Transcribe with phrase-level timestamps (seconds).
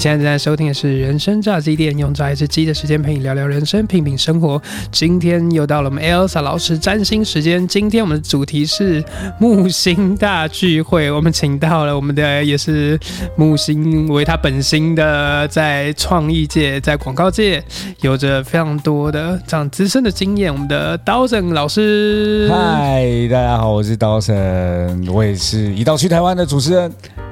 [0.00, 4.58] 你现在正在收听的是《人生炸鸡店》，用炸一只鸡的时间陪你聊聊人生，品品生活。
[4.90, 7.68] 今天又到了我们 Elsa 老师占星时间。
[7.68, 9.04] 今天我们的主题是
[9.38, 11.10] 木星大聚会。
[11.10, 12.98] 我们请到了我们的也是
[13.36, 17.62] 木星为他本星的，在创意界、在广告界
[18.00, 20.50] 有着非常多的这样资深的经验。
[20.50, 26.90] 我们的刀神老师，嗨，大家好，我是刀神，我也是一道去台湾的主持人。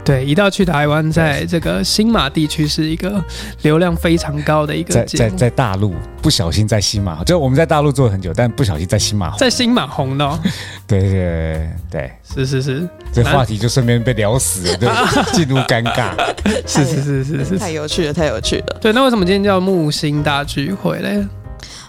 [0.08, 3.22] 对，一到去台湾，在这个新马地区是一个
[3.60, 10.40] 流量非常高的一个在在在大陆不小心在新马，就我们在大陆做了很久，但不小心在新马在新马红的。
[10.88, 14.88] 对对对，是是是，这话题就顺便被聊死了，对
[15.34, 16.14] 进入尴尬。
[16.66, 18.78] 是是是是是，太有趣了，太有趣了。
[18.80, 21.22] 对，那为什么今天叫木星大聚会嘞？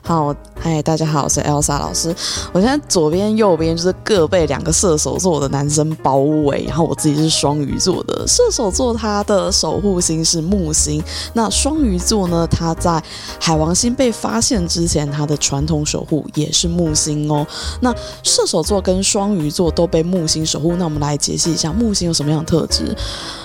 [0.02, 2.16] 好，嗨，大家好，我是 Elsa 老师。
[2.52, 8.28] 我现在左边、右边就是各被两个射手座的男生包围，然后我自己是双鱼座的。
[8.28, 12.48] 射手座它的守护星是木星，那双鱼座呢？
[12.50, 13.02] 它在
[13.40, 17.46] 海王星被发现之前，它的传统守护也是木星哦。
[17.80, 22.96] 那射手座跟双鱼座都被木星守护，那我们来解析一下木星有什么样的特质？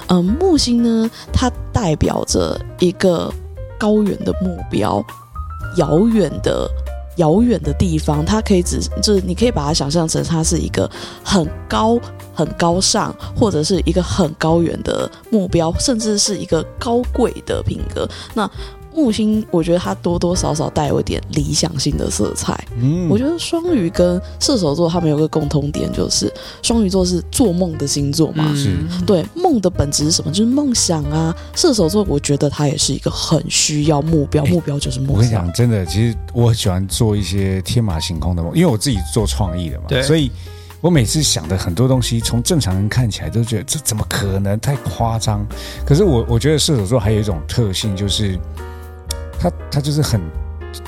[0.07, 3.31] 嗯，木星呢，它代表着一个
[3.79, 5.05] 高远的目标。
[5.77, 6.71] 遥远的
[7.17, 10.91] 遥远的地方，它可以指就是你可以把它想象成它是一个
[11.23, 11.99] 很高
[12.35, 18.09] 很高尚，或者是一个很高远的目标，甚至是一个高贵的品格。
[18.35, 18.51] 那
[18.95, 22.59] 木星，我觉得它多多少少带有一点理想性的色彩。
[22.81, 26.33] 嗯，我觉得双鱼跟射手座他们有个共通点，就是
[26.63, 28.55] 双鱼座是做梦的星座嘛。
[28.55, 30.31] 是，对，梦的本质是什么？
[30.31, 31.35] 就是梦想啊。
[31.55, 35.17] 射手座，我觉得他也是一个很需要目标，目标就是梦想。
[35.17, 39.87] 我跟你讲，真的，其实我很喜欢做一些天马行空的梦，因为我自己做创意的嘛。
[39.89, 40.31] 对，所以
[40.81, 44.59] 我每次想的很多东西，从正常人看起来都觉得这怎么可能？
[44.61, 45.45] 太夸张。
[45.85, 48.39] 可是我我觉得射手座还有一种特性，就是。
[49.39, 50.21] 他他就是很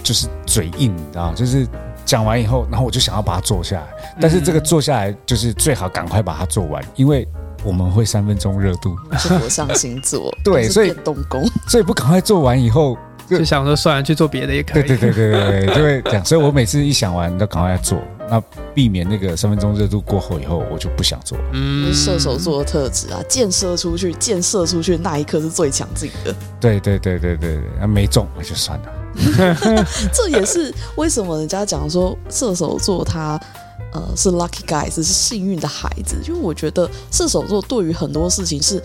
[0.02, 1.66] 就是嘴硬，你知道就是
[2.04, 3.86] 讲完以后，然后我就想要把它做下来。
[4.20, 7.26] 但是这个做下来，就是最好赶快把它做完，因为
[7.64, 8.96] 我们会三分钟热度。
[9.18, 12.96] 是火象星座，对，所以动工，所以不赶快做完以后，
[13.28, 14.82] 就想说算了，去做别的也可以。
[14.82, 16.24] 对对对对对，就会这样。
[16.24, 17.98] 所以我每次一想完，都赶快做。
[18.28, 18.42] 那
[18.74, 21.38] 避免那个三分钟热度过后以后，我就不想做。
[21.52, 26.34] 嗯，射手座的特质啊，箭射出去，箭射出去那一刻是最强劲的。
[26.60, 29.86] 对对对对对对，那没中那就算了。
[30.12, 33.40] 这也是为什么人家讲说射手座他
[33.92, 38.82] 呃是 lucky guys 是幸运的孩子，因为我觉得射手座对于很多事情是。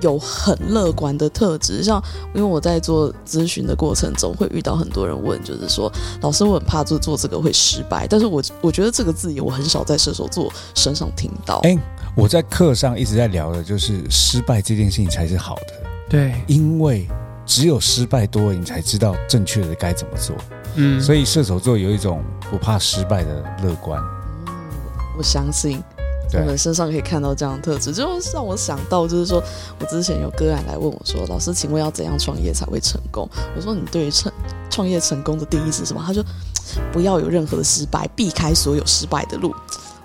[0.00, 2.02] 有很乐观的特质，像
[2.34, 5.90] 因为我在做咨询的过程中，会遇到很多人问，就是说，
[6.20, 11.60] 老师我很怕做做这个会失败，但是我我觉得这个字眼我很少在射手座身上听到。
[11.64, 11.78] 哎，
[12.16, 15.74] 我在课上一直在聊的就是失败这件事情才是好的，
[16.08, 17.08] 对，因为
[17.46, 20.36] 只有失败多了，你才知道正确的该怎么做。
[20.76, 24.02] 嗯，所以射手座有一种不怕失败的乐观。
[24.46, 24.52] 嗯，
[25.16, 25.82] 我相信。
[26.32, 28.02] 我们身上可以看到这样的特质，就
[28.32, 29.42] 让我想到，就是说
[29.78, 34.32] 我之前有个案来问我说：“老师，请问要怎样创业才会成功？”我说：“你对于成
[34.68, 36.24] 创业成功的定义是什么？”他说：
[36.92, 39.54] “不要有任何的失败，避开所有失败的路。”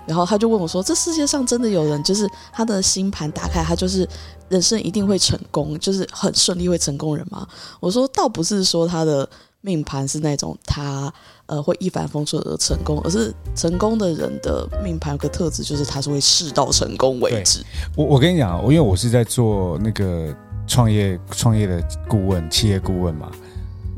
[0.06, 4.08] 然后他就问我说：“这世界上真的有人，就是他的星盘打开，他就是
[4.48, 7.46] 人生一定会成功，就是很顺利会成功人吗？”
[7.80, 9.28] 我说：“倒不是说他的。”
[9.62, 11.12] 命盘是那种他
[11.46, 17.62] 呃会一帆风顺而成功，而是成功的人的命盘有个特质，就是他是会事到成功为止。
[17.94, 20.34] 我我跟你讲，我因为我是在做那个
[20.66, 23.30] 创业创业的顾问，企业顾问嘛。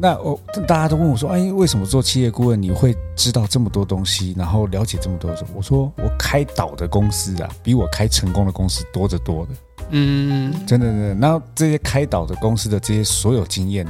[0.00, 5.32] 那我大家都问我说，哎，为什么做企业顾问你会知道这么多东西，然后了解这么多？
[5.54, 9.52] 我说我开导的公司啊，比我开成功的公司多得多的。
[9.90, 11.14] 嗯，真的真的。
[11.14, 13.86] 然后这些开导的公司的这些所有经验。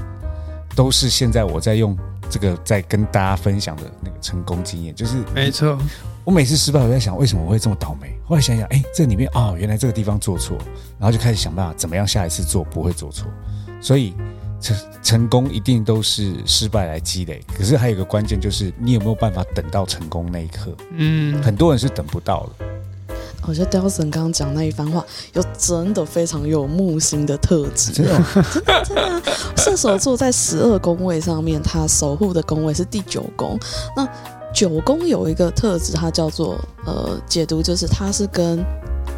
[0.75, 1.97] 都是现在我在用
[2.31, 5.79] 这个在跟大家分享的那个成功经验，就是没错。
[6.25, 8.17] 我每次失败，我在想为什么我会这么倒霉。
[8.25, 10.57] 后来想想，哎，这里面哦，原来这个地方做错，
[10.99, 13.27] 然后就开始想办法怎么样下一次做不会做错。
[13.81, 14.15] 所以
[14.61, 17.43] 成成功一定都是失败来积累。
[17.53, 20.73] 可是还有一个关键就是，你有没有办法等到成功那一刻？
[20.93, 22.67] 嗯，很多人是等不到的。
[23.47, 25.05] 我觉得 Delson 刚刚讲那一番话，
[25.35, 28.25] 有真的非常有木星的特质， 真的，
[28.85, 29.23] 真的，啊。
[29.57, 33.59] 射手座在十二宫位上面，它守护的宫位是第九宫。
[33.97, 34.09] 那
[34.55, 38.65] 九宫有一个特质，它叫做呃解读，就是它是跟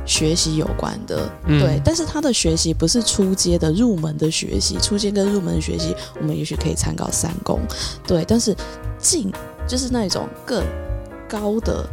[0.06, 1.80] 学习有关的，对。
[1.84, 7.60] 但是它的学习不是初阶的入门的学习，初阶跟入门的学习，我们也许可以参考三宫，
[8.06, 8.24] 对。
[8.26, 8.56] 但是
[8.98, 9.30] 进
[9.66, 10.64] 就是那种更
[11.28, 11.84] 高的。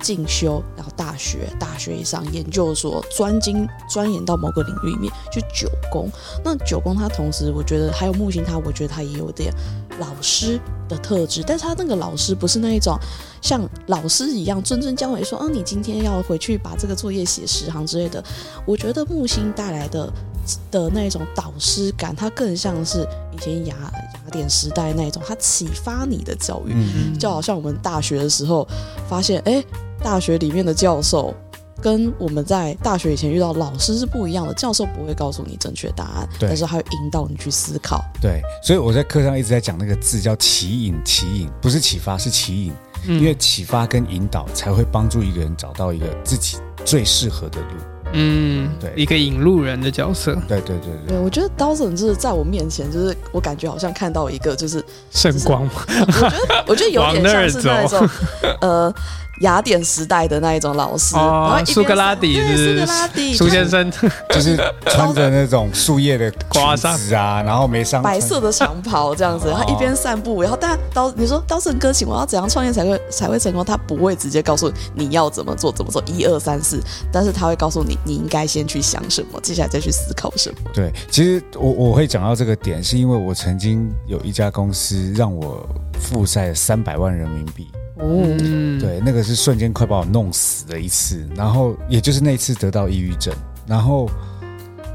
[0.00, 6.08] 进修，然后大学、大学以上研究所，专精钻研到某个领域里面，就九宫。
[6.44, 9.52] 那九宫它同时，我觉得还有木星，它我觉得它也有点
[9.98, 12.98] 老师的特质，但是他那个老师不是那一种
[13.40, 18.22] 像老师一样谆谆教诲说，啊，你今天要回去把这个作业写十行之类的。
[18.66, 20.12] 我觉得木星带来的
[20.70, 26.74] 的那一种导师感，它更像是以前雅雅典时代那种，它启发你的教育。
[27.18, 28.66] 就好像我们大学的时候
[29.08, 29.64] 发现，哎，
[30.06, 31.34] 大学里面的教授
[31.82, 34.54] 跟我们在大学以前遇到老师是不一样的。
[34.54, 36.48] 教授不会告诉你正确答案，对。
[36.48, 38.04] 但是他会引导你去思考。
[38.22, 42.72] 对，所以我在课上一直在讲那个字叫起引，起引不是启发，是起引，
[43.08, 43.18] 嗯。
[43.18, 47.66] 因为启发跟引导才会帮助一个人找到一个自己最适合的路。
[48.12, 48.92] 嗯，对。
[48.96, 51.16] 一个引路人的角色，对对对对。
[51.16, 55.64] 对，我觉得 Dawson 就是在我面前，就是我感觉好像看到一个，就是圣光。
[55.66, 58.08] 嘛，我觉得我觉得有点像是那 往那儿种
[58.60, 58.94] 呃
[59.40, 63.90] 雅典时代的那一种老师，哦然后苏格拉底苏格拉底，苏先生，
[64.30, 64.56] 就是
[64.86, 69.56] 穿着那种树叶的刮上裙子啊， 然后没上白色的长袍这样子，哦。
[69.58, 73.64] 他一边散步，然后但刀你说刀圣哥，请问要怎样创业才会才会成功？
[73.64, 76.80] 他不会直接告诉你要怎么做怎么做，一二三四，
[77.12, 80.56] 但是他会告诉你你应该先去想什么，接下来再去思考什么。
[80.72, 85.66] 对，其实我我会讲到这个点，是因为我曾经有一家公司让我
[86.00, 88.04] 负债三百万人民币，哦，
[88.40, 93.34] 嗯，对，那个是瞬间快把我弄死的一次，然后也就是那一次得到抑郁症，
[93.66, 94.08] 然后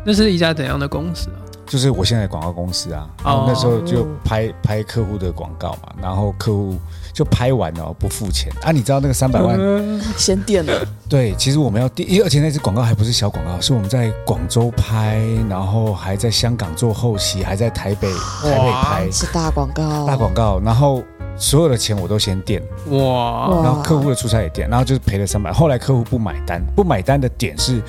[0.06, 1.38] 那是一家怎样的公司啊？
[1.66, 6.78] 就是我现在的广告公司啊，然后那时候就拍拍客户的广告嘛，然后客户
[7.14, 8.52] 就拍完了不付钱。
[8.62, 10.02] 啊，你知道那个三百万，嗯。
[10.18, 15.18] 先垫了，对，其实我们要第，因为而且那支广告还不是小广告，是我们在广州拍，
[15.50, 18.12] 然后还在香港做后期，还在台北
[18.44, 19.10] 台北拍。
[19.10, 21.02] 是大广告，大广告，然后
[21.42, 22.62] 所有的钱我都先垫，
[22.92, 25.52] 哇，然后客户的出差也垫，然后就是赔了三百。
[25.52, 27.82] 后来客户不买单，不买单的点是，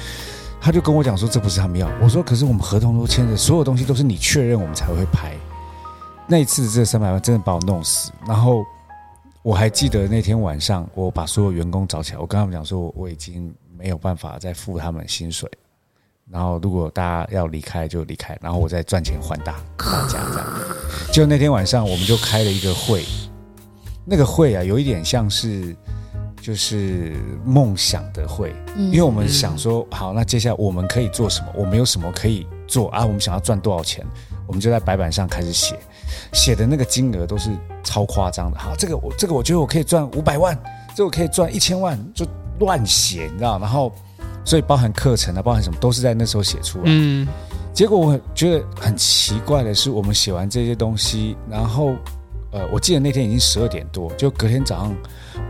[0.58, 1.86] 他就跟我讲说这不是他们要。
[2.00, 5.34] 我说可是我们合同都签着，所有东西都是你确认我们才会拍。
[6.26, 8.10] 那一次这三百万真的把我弄死。
[8.26, 8.64] 然后
[9.42, 15.46] 我还记得那天晚上，我把所有员工找起来，我跟他们讲说我我已经没有办法再付他们薪水。
[16.30, 20.48] 然后如果大家要离开就离开，然后我再赚钱还大大家这样。
[21.12, 23.04] 就那天晚上我们就开了一个会，
[24.04, 25.74] 那个会啊有一点像是
[26.40, 27.14] 就是
[27.44, 31.46] 梦想的会，嗯因为我们想说，好，那接下来我们可以做什么？
[31.54, 33.04] 我们有什么可以做啊？
[33.04, 34.04] 我们想要赚多少钱？
[34.46, 35.78] 我们就在白板上开始写，
[36.32, 37.48] 写的那个金额都是
[37.84, 38.58] 超夸张的。
[38.58, 40.58] 好，这个我这个我觉得我可以赚五百万，
[40.96, 42.26] 这个我可以赚一千万，就
[42.58, 43.58] 乱写，你知道？
[43.60, 43.92] 然后，
[44.44, 46.84] 所以包含课程啊，包含什么都是在那时候写出来。
[46.86, 47.26] 嗯，
[47.72, 51.94] 结果我觉得很奇怪的是，我们写完这些东西，然后
[52.52, 54.96] 呃，我记得那天已经十二点多，就隔天早上，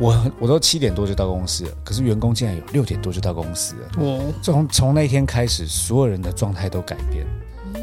[0.00, 3.88] 我我都七点多就到公司了，可是员工竟然有六点多就到公司了。
[3.98, 7.26] 我从从那天开始，所有人的状态都改变。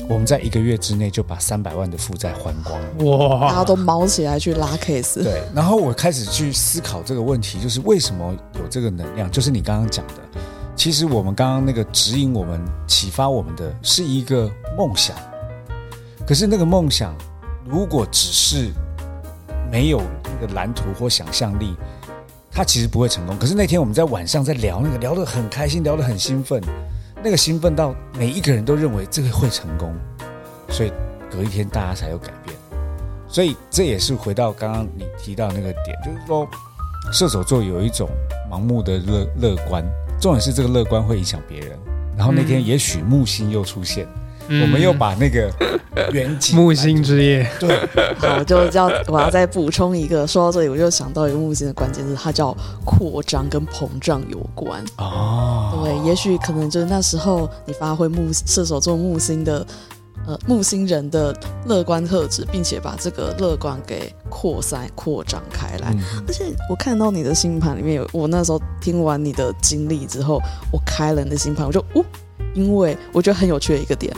[0.07, 3.39] 我们在一个月之内就把三百万的负债还光了。
[3.41, 9.29] 大家，都毛起来去拉 case，对，然后我开始去思考这个问题，就是为什么有这个能量？
[9.29, 10.13] 就是你刚刚讲的，
[10.75, 15.15] 其实我们刚刚那个指引我们、启发我们的是一个梦想，
[16.25, 17.15] 可是那个梦想
[17.65, 18.71] 如果只是
[19.71, 21.75] 没有那个蓝图或想象力，
[22.51, 23.37] 他其实不会成功。
[23.37, 26.61] 可是那天我们在晚上在聊那个，聊得很开心，聊得很兴奋，
[27.23, 29.93] 那个兴奋到每一个人都认为这个会成功，
[30.69, 30.91] 所以
[31.31, 32.55] 隔一天大家才有改变。
[33.27, 36.47] 所以这也是回到刚刚你提到那个点，就是说
[37.13, 38.09] 射手座有一种
[38.49, 39.85] 盲目的乐乐观，
[40.19, 41.77] 重点是这个乐观会影响别人。
[42.17, 44.18] 然后那天嗯也许木星又出现，嗯
[44.49, 45.51] 我们又把那个
[46.11, 47.77] 远景木星之夜，对。
[48.17, 54.83] 好，我就要我要再补充一个，说到这里我就想到一个木星的关键字，它叫扩张跟膨胀有关。
[54.97, 59.65] 哦，对，也许可能就是那时候你发挥木射手座木星的
[60.25, 65.93] 呃木星人的乐观特质，并且把这个乐观给扩散扩张开来。
[65.93, 66.23] 嗯。
[66.27, 70.41] 而且我看到你的星盘里面有，我那时候听完你的经历之后，
[70.71, 72.03] 我开了你的星盘，我就哦，
[72.53, 74.15] 因为我觉得很有趣的一个点，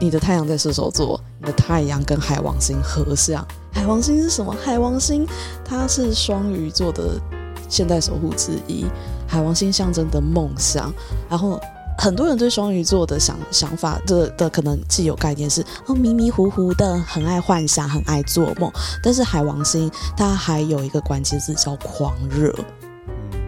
[0.00, 3.46] 你的太阳在射手座，你的太阳跟海王星合相。
[3.72, 4.54] 海王星是什么？
[4.64, 5.26] 海王星
[5.64, 7.20] 它是双鱼座的
[7.68, 8.86] 现代守护之一，
[9.26, 10.92] 海王星象征的梦想，
[11.28, 11.60] 然后。
[11.98, 18.70] 很多人对双鱼座的想想法的的可能既有概念是哦迷迷糊糊的，很爱幻想，很爱做梦。
[19.02, 22.54] 但是海王星它还有一个关键字叫狂热，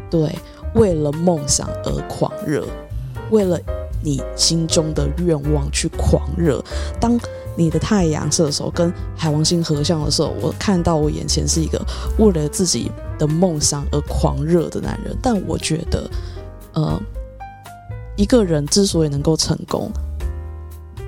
[0.08, 0.34] 对，
[0.74, 2.66] 为了梦想而狂热，
[3.30, 3.60] 为了
[4.02, 6.62] 你心中的愿望去狂热。
[7.00, 7.18] 当
[7.56, 11.84] 你的太阳射手跟海王星合相的时候，我看到我眼前是一个
[12.18, 15.16] 为了自己的梦想而狂热的男人。
[15.20, 16.08] 但我觉得，
[16.74, 17.00] 呃，
[18.16, 19.90] 一个人之所以能够成功，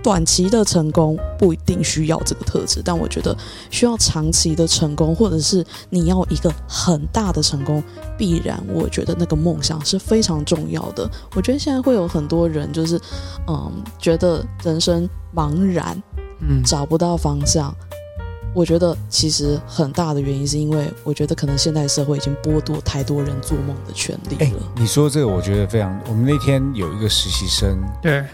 [0.03, 3.37] 短期的成功不一定需要这个特质，但我觉得
[3.71, 7.83] 需要长期的成功，或者是你要一个很大的成功，
[8.17, 11.09] 必然我觉得那个梦想是非常重要的。
[11.35, 13.01] 我觉得现在会有很多人就是，
[13.47, 16.03] 嗯，觉得人生茫然，
[16.41, 17.75] 嗯，找不到方向。
[18.53, 25.97] 我觉得其实很大的原因是因为，我觉得可能现代社会已经剥夺太多人做梦的权利哎了。，你说这个，我觉得非常。
[26.09, 28.25] 我们那天有一个实习生，对，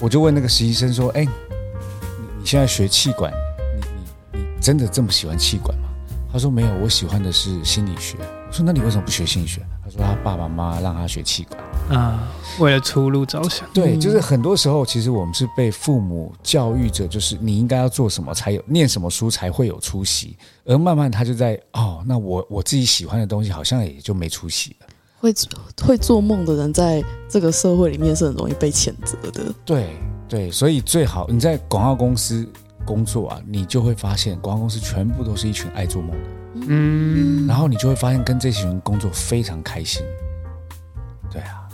[0.00, 1.30] 我就问那个实习生说：“哎，你
[2.38, 3.30] 你现在学气管，
[3.76, 5.88] 你你你真的这么喜欢气管吗？”
[6.32, 8.16] 他说：“没有，我喜欢的是心理学。”
[8.48, 12.28] 我说：“那你为什么不学心理学？”他说：“他爸爸妈妈让他学气管。”啊，
[12.60, 24.86] 为了出路着想，对，嗯就是很多时候，其实我们是被父母教育着，就是你应该要做什么才有，念什么书才会有出息，而慢慢他就在哦，那我我自己喜欢的东西好像也就没出息了。
[25.20, 25.32] 会
[25.82, 29.52] 会做梦的人，在这个社会里面是很容易被谴责的。
[29.64, 29.96] 对
[30.26, 32.48] 对，所以最好你在广告公司
[32.86, 40.02] 工作啊，你就会发现广告公司全部都是一群爱做梦的，嗯，然后你就会发现跟这群人工作非常开心。
[41.30, 41.68] 对啊，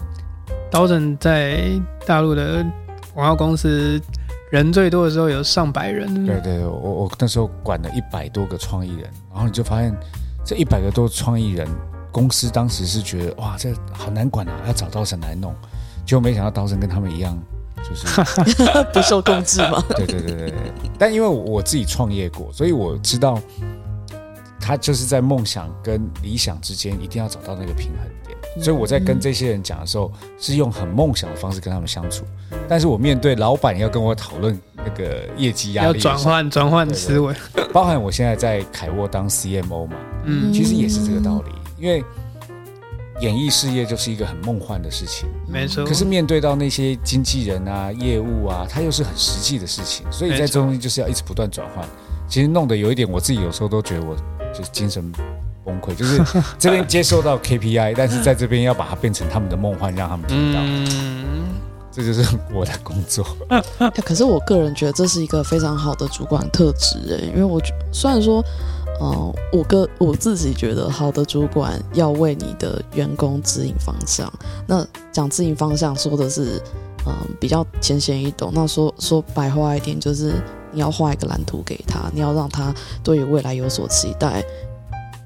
[0.70, 1.70] 刀神在
[2.04, 2.64] 大陆的
[3.14, 4.00] 广告公司
[4.50, 9.94] 人最多的时候有上百人，对对，我我那时候管了一百多个创意人，然后你就发现
[10.44, 11.66] 这一百个多创意人，
[12.16, 15.54] 公司当时是觉得哇，这好难管啊，要找刀神来弄，
[16.06, 17.38] 结果没想到刀神跟他们一样，
[17.86, 18.06] 就是
[18.90, 19.84] 不受控制嘛？
[19.94, 20.72] 对对对对对。
[20.98, 23.38] 但因为我自己创业过，所以我知道
[24.58, 28.64] 他就是在梦想跟理想之间一定要找到那个平衡点。
[28.64, 32.24] 所以我在跟这些人讲的时候，是用很梦想的方式跟他们相处。
[32.66, 37.34] 但是我面对老板要跟我讨论那个业绩压力要转换转换思维，
[37.74, 41.52] 包含我现在在凯沃当 CMO 嘛，嗯，其实也是这个道理。
[41.78, 42.04] 因为
[43.20, 45.84] 演艺事业就是一个很梦幻的事情，没错。
[45.84, 51.86] 可是面对到那些经纪人啊、业务啊，它又是很实际的事情，所以在没错这东西就是要一直不断转换。
[52.28, 54.16] 其实弄得有一点，我自己有时候都觉得我
[54.52, 55.12] 就是精神
[55.64, 56.20] 崩溃，就是
[56.58, 61.54] 这边接受到 KPI，但是在这边要把它变成他们的梦幻，让他们听到，嗯，
[61.92, 63.24] 这就是我的工作。
[63.78, 68.44] 欸 可是我个人觉得这是一个非常好的主管特质诶，因为我觉虽然说，
[69.00, 74.32] 嗯、我个我自己觉得好的主管要为你的员工指引方向。
[74.66, 76.60] 那讲指引方向说的是，
[77.06, 78.50] 嗯、比较浅显易懂。
[78.54, 80.34] 那说说白话一点，就是
[80.72, 84.44] 你要画一个蓝图给他，你要让他对于未来有所期待。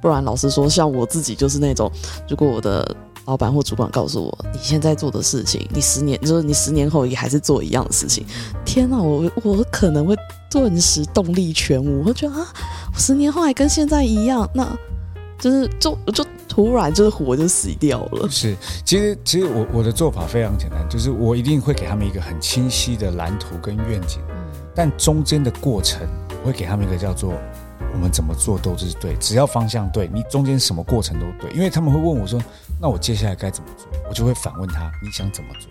[0.03, 1.91] 不然，老实说，像我自己就是那种，
[2.29, 2.97] 如果我的
[3.27, 8.25] 老板或主管告诉我，你现在做的事情，你十年就是你十年后也还是做一样的事情，
[8.65, 10.17] 天哪，我我可能会
[10.50, 12.47] 顿时动力全无，我觉得啊，
[12.92, 14.66] 我十年后还跟现在一样，那
[15.38, 18.28] 就是就就突然就是火就死掉了。
[18.28, 24.21] 是，其实其实我我的做法非常简单，就是我一定会给他们一个很清晰的蓝图跟愿景，
[24.75, 26.00] 但中间的过程
[26.42, 27.33] 我会给他们一个叫做
[27.92, 32.42] 我们怎么做都是对，只要方向对，你中间什么过程都对，因为他们会问我说，
[32.80, 33.87] 那我接下来该怎么做？
[34.09, 35.71] 我就会反问他，你想怎么做？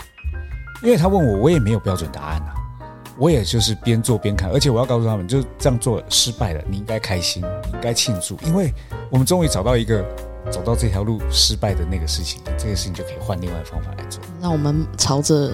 [0.81, 2.55] 因为他问我，我也没有标准答案啊。
[3.19, 8.73] 我也就是边做边看，而且我要告诉他们，就这样做失败了，你应该开心，你应该庆祝，因为
[9.09, 10.03] 我们终于找到一个
[10.49, 14.21] 走到这条路失败的那个事情，这个事情就可以换另外的方法来做。
[14.41, 15.51] 让我们朝着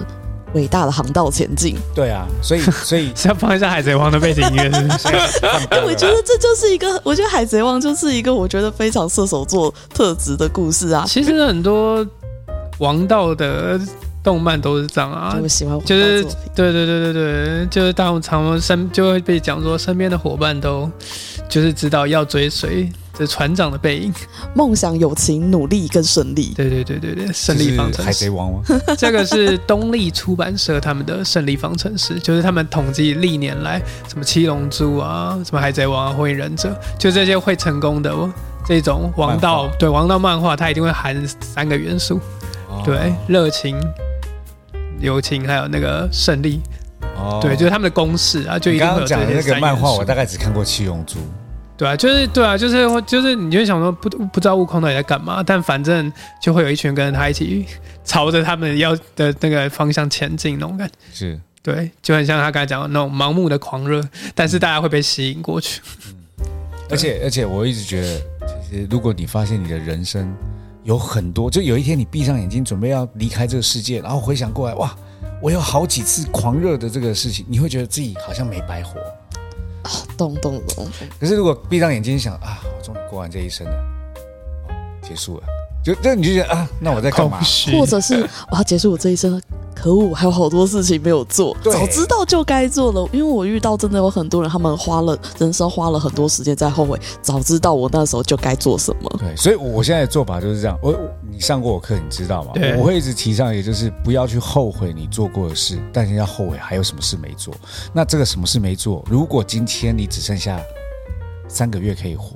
[0.54, 1.76] 伟大的航道前进。
[1.92, 5.46] 对啊，所以所以是要 放一下《海贼王》的背景音乐，是不是？
[5.70, 11.04] 哎、我觉得这就是一个，我觉得《海贼王》就是一个我觉得非常射手座特质的故事啊。
[11.04, 12.06] 其实很多
[12.78, 13.80] 王道的
[14.26, 20.90] 动漫都是这样啊就，会喜欢就是对对对对对，就是当常身就会被讲说身边的伙伴都
[21.48, 24.12] 就是知道要追随这船长的背影，
[24.52, 26.52] 梦想、友情、努力跟胜利。
[26.56, 28.02] 对对对对对，胜利方程式。
[28.02, 28.60] 海贼王吗？
[28.98, 38.12] 这个是东立出版社他们的胜利方程式，就是他们统计历年来什么七龙珠啊、什么海贼王啊、火影忍者，就这些会成功的
[38.66, 42.20] 这种王道对王道漫画，它一定会含三个元素，
[42.68, 42.82] 哦。
[42.84, 43.80] 对，热情、
[45.00, 46.60] 友情还有那个胜利，
[47.16, 51.18] 哦对，就是他们的公式啊，就一你定会有这刚刚讲的些那个漫画，我大概只看过《七龙珠》。
[51.76, 56.10] 对啊，就是对啊，就是会就是你就想说不不知道悟空到底在干嘛，但反正
[56.40, 57.66] 就会有一群跟着他一起
[58.02, 60.94] 朝着他们要的那个方向前进那种感觉。
[61.12, 64.02] 是，对，就很像他刚才讲的那种盲目的狂热，
[64.34, 65.82] 但是大家会被吸引过去。
[66.88, 68.20] 而且而且我一直觉得，
[68.70, 70.34] 其实如果你发现你的人生
[70.86, 74.96] 有很多，就有一天你闭上眼睛准备要离开这个世界，然后回想过来，哇，
[75.42, 79.00] 我有好几次狂热的这个事情，你会觉得自己好像没白活。
[79.82, 80.88] 啊懂懂懂，
[81.18, 83.72] 可是如果闭上眼睛想啊，我终于过完这一生了，
[84.68, 85.44] 哦，结束了，
[85.82, 87.40] 就这你就觉得啊，那我在干嘛？
[87.72, 88.14] 或者是
[88.52, 89.40] 我要结束我这一生了，
[89.76, 93.06] 可恶，还有好多事情没有做，早知道就该做了。
[93.12, 99.10] 因为我遇到真的有很多人，他们花了人生花了很多时间在后悔，早知道我那时候就该做什么。
[99.18, 100.78] 对，所以我现在的做法就是这样。
[100.82, 100.98] 我我
[101.30, 102.52] 你上过我课，你知道吗？
[102.78, 107.52] 我会一直提倡，也就是不要去后悔你做过的事，但是要后悔还有什么事没做。
[107.92, 109.04] 那这个什么事没做？
[109.08, 110.58] 如果今天你只剩下
[111.48, 112.30] 三个月可以活，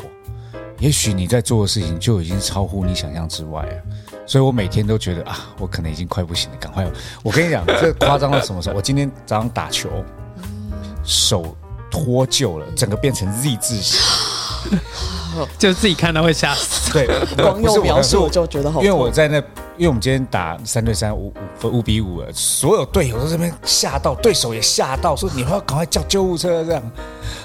[0.78, 3.72] 也许你在做的事情就已经超乎你想象之外了。
[4.30, 6.86] 所以我每天都觉得啊，我可能已经快不行了，赶快！
[7.20, 8.76] 我跟你讲， 这夸张到什么时候？
[8.76, 9.90] 我今天早上打球，
[11.02, 11.56] 手
[11.90, 14.00] 脱臼了，整个变成 Z 字形。
[15.58, 16.92] 就自己看到会吓死。
[16.94, 19.38] 对，光用描述我我就觉得好，因为我在那，
[19.76, 26.80] 因为我们今天打三对三五五分五比五了，所有队友都在那边吓到，对手也吓到，说你们要赶快叫救护车这样，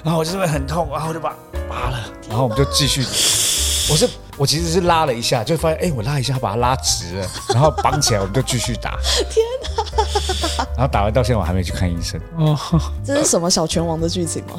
[0.04, 1.36] 然后我就这边很痛，然后我就把
[1.68, 1.98] 拔了，
[2.30, 3.01] 然后我们就继续，
[3.92, 8.98] 我是我其实是拉了一下，就发现哎，我拉一下把它拉直了， 然后绑起来，我们就继续打，
[9.30, 10.65] 天哪！
[10.77, 12.58] 然后打完到现在我还没去看医生，哦，
[13.04, 14.54] 这是什么小拳王的剧情吗？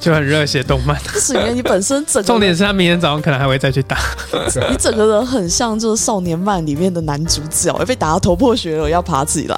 [0.00, 0.96] 就很热血动漫。
[1.02, 3.98] 不是因为你本身整个重点是他明天早上可能还会再去打。
[4.70, 9.56] 你整个人很像就是少年漫里面的男主角，被打到头破血流要爬起来。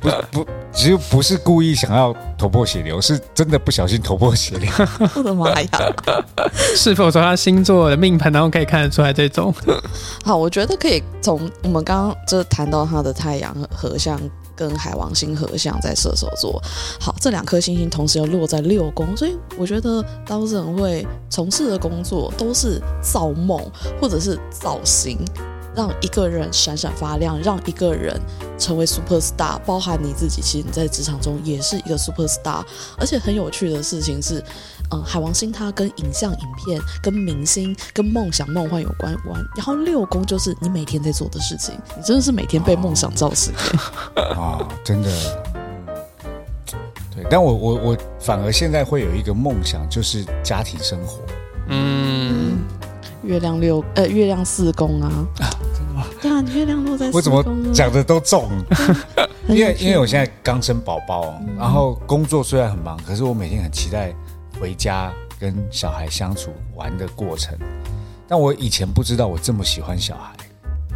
[0.00, 4.70] 不不，其实不是故意想要头破血流，是真的不小心头破血流。
[5.14, 5.68] 我的妈呀！
[6.74, 9.54] 是否从他星座的命盘当中可以看得出来这种？
[10.24, 14.20] 好，我觉得可以从我们刚刚就谈到他的太阳合相
[14.56, 16.60] 跟海王星合相在射手座。
[16.98, 23.60] 好，这两颗星星同时又落在六宫，所以我觉得当事人会从事的工作都是造梦
[24.00, 25.18] 或者是造型，
[25.74, 28.18] 让一个人闪闪发亮，让一个人
[28.58, 29.58] 成为 super star。
[29.66, 32.64] 包含你自己，其实你在职场中也是一个 super star。
[32.98, 34.42] 而且很有趣的事情是。
[34.90, 43.52] 嗯，海王星它跟影像、影片、跟明星、跟梦想、梦幻有关关，然后六宫就是你每天在做的事情，你真的是每天被梦想照醒、
[44.14, 44.22] 欸。
[44.34, 45.10] 啊，真的，
[47.30, 51.20] 但我我我反而现在会有一个梦想，就是家庭生活。
[51.68, 52.58] 嗯，
[53.22, 55.10] 月亮六呃，月亮四宫啊，
[55.74, 56.06] 真的吗？
[56.22, 58.48] 对啊，你月亮落在我怎么四宫啊讲的都中？
[59.48, 64.14] 很有趣因为因为我现在刚生宝宝，然后工作虽然很忙，可是我每天很期待
[64.60, 67.56] 回家跟小孩相处玩的过程。
[68.28, 70.32] 但我以前不知道我这么喜欢小孩，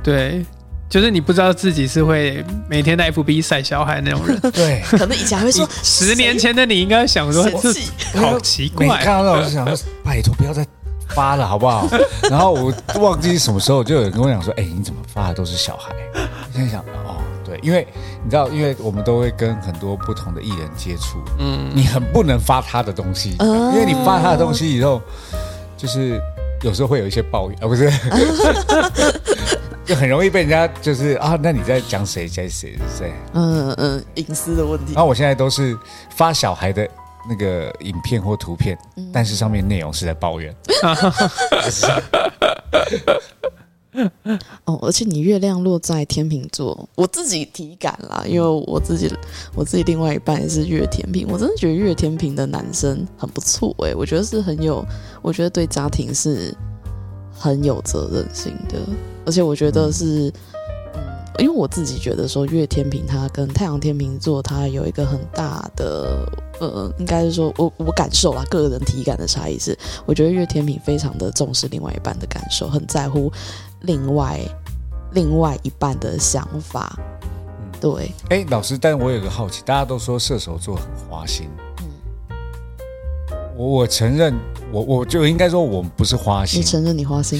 [0.02, 0.44] 对，
[0.88, 4.40] 就是你不知道自己是会每天在 FB 晒小孩那种人。
[4.50, 8.86] 对，可能以前还会说 十年前的你应该想说， 这谁嫌弃好奇怪。
[8.88, 10.66] 每看到那种就想说，拜托不要再
[11.10, 11.88] 发了好不好？
[12.28, 15.94] 然后我忘记什么时候就有人跟我讲说，哎、你怎么发的都是小孩？
[16.14, 17.29] 我现在想，哦，对，
[17.62, 17.86] 因为
[18.22, 25.00] 你知道，因为我们都会跟很多不同的艺人接触，嗯，你很不能发他的东西，哦因为你发他的东西以后，
[25.76, 26.20] 就是
[26.62, 27.90] 有时候会有一些抱怨啊，不是，
[29.84, 33.12] 就很容易被人家就是啊，那你在讲谁谁谁谁？
[33.34, 35.02] 嗯嗯隐私的问题然。
[35.02, 35.76] 后我现在都是
[36.14, 36.88] 发小孩的
[37.28, 38.78] 那个影片或图片，
[39.12, 40.54] 但是上面内容是在抱怨。
[44.64, 49.12] 哦，而且你月亮落在天秤座，我自己体感啦，因为我自己
[49.54, 54.84] 我自己另外一半也是月天平，我真的觉得月天平的男生很不错诶、我觉得是很有，
[55.22, 56.54] 我觉得对家庭是
[57.32, 58.78] 很有责任心的，
[59.26, 60.32] 而且我觉得是，
[60.94, 61.02] 嗯，
[61.38, 66.26] 因为我自己觉得说月天平它跟太阳天秤座它有一个很大的。
[66.60, 69.74] 呃，应该是说我我感受啦，个人体感的差异是，
[70.04, 73.32] 我觉得月天平非常的重视另外一半的感受，很在乎
[73.80, 74.40] 另外
[75.12, 76.98] 另外一半的想法。
[77.80, 81.48] 对，哎，老师，但我有个好奇，大家都说射手座很花心，
[83.60, 84.34] 我我承认，
[84.72, 87.38] 我我就应该说我们不是花心你，承认你花心？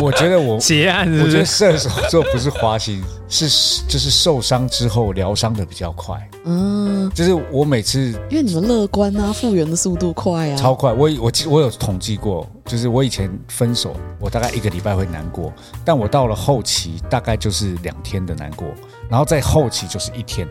[0.00, 1.44] 我觉得我 结案是我觉得？
[1.44, 6.16] 射手座不是花心，是就是受伤之后疗伤的比较快。
[6.44, 10.56] 嗯，就是我每次因为你们乐观啊，复原的速度快啊。
[10.56, 15.52] 超快，我我记我有统计过，就是我以前分手，我大概一个礼拜会难过，
[15.84, 18.68] 但我到了后期大概就是两天的难过，
[19.10, 20.46] 然后在后期就是一天，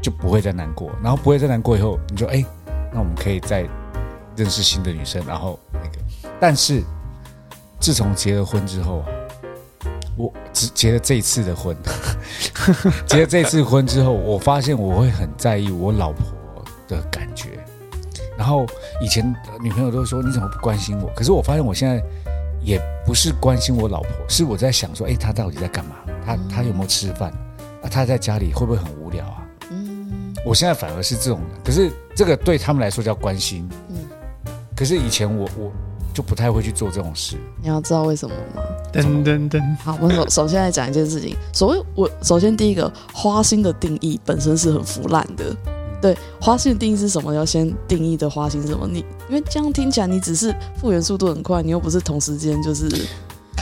[0.00, 2.44] 就不会再难过，然后不会再难过以后，你就哎，
[2.94, 3.68] 那我们可以再
[4.36, 5.98] 认识新的女生，然后那个，
[6.40, 6.80] 但是
[7.80, 9.06] 自从结了婚之后啊，
[10.16, 11.76] 我只结了这一次的婚，
[13.06, 16.24] 结了这次婚之后，我发现我会很在意我老婆
[16.86, 17.58] 的感觉。
[18.38, 18.64] 然后
[19.00, 21.10] 以前呃女朋友都说你怎么不关心我？
[21.16, 22.02] 可是我发现我现在
[22.62, 25.96] 也不是关心我老婆，是我在想说，哎，她到底在干嘛？
[26.24, 27.30] 她她有没有吃饭？
[27.82, 29.42] 啊她在家里会不会很无聊啊？
[29.70, 33.96] 嗯我现在反而是这种，可是这个对他们来说叫关心，嗯，
[34.76, 35.72] 可是以前我我
[36.12, 37.36] 就不太会去做这种事。
[37.60, 38.62] 你要知道为什么吗？
[38.92, 41.36] 噔噔噔，好，我们首首先来讲一件事情。
[41.52, 45.56] 所谓我首先第一个花心的定义本身是很腐烂的。
[46.00, 47.34] 对，花心的定义是什么？
[47.34, 48.86] 要先定义的花心是什么？
[48.86, 48.98] 你
[49.28, 52.88] 因为这样听起来，你只是复原速度很快，你又不是同时间就是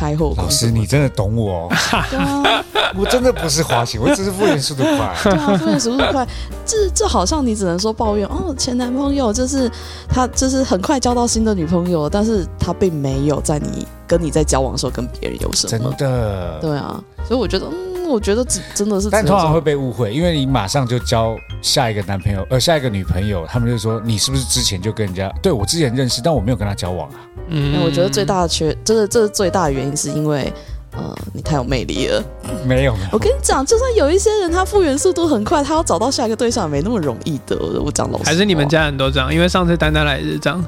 [0.03, 1.69] 开后宫老师，你真的懂我、哦，
[2.11, 2.65] 对啊，
[2.99, 5.15] 我真的不是花心，我只是复原速度快。
[5.23, 6.27] 对啊，复原速度快，
[6.67, 9.71] 这这好像你只能说抱怨哦，前男朋友就是
[10.09, 15.97] 他就是很快交到新的女朋友，但是他并没有在你跟你在交往的时候跟别人有什么真。
[15.97, 16.59] 的。
[16.61, 25.33] 对啊，所以我觉得，嗯，我觉得只真的是但通常会被误会，因为你马上就交下一个男朋友，呃，下一个女朋友，他们就说你是不是之前就跟人家？
[25.41, 27.15] 对我之前认识，但我没有跟他交往啊。
[27.49, 30.53] 嗯那我觉得最大的缺，这是这是最大的原因，是因为
[30.97, 32.23] 呃，你太有魅力了。
[32.67, 37.57] 没有，没有我跟你讲，就算有一些人他复原速度很快，他要找到下一个对象也没那么容易的。
[37.83, 40.63] 我讲老实，还是你们家人都这样，因为上次丹丹来也是这样。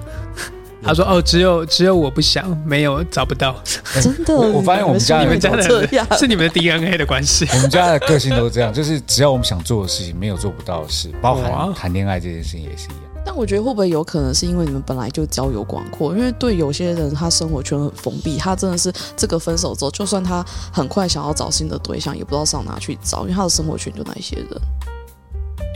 [0.86, 3.56] 他说：“哦，只有只有我不想，没有找不到，
[4.02, 4.36] 真的？
[4.36, 7.48] 我我发现我们家你你们家的这样，是你们的 DNA 的关系。
[7.54, 13.03] 我们家的个性都是这样，就是只要我们想做的事情，没有做不到的事，包含谈恋爱这件事情也是一样。
[13.24, 16.14] 但我觉得会不会有可能是因为你们本来就交友广阔？
[16.14, 24.46] 因为对有些人他生活圈很封闭，他真的是这个分手之后，就算他很快想要找新的对象，也不知道上哪去找，因为他的生活圈就那一些人。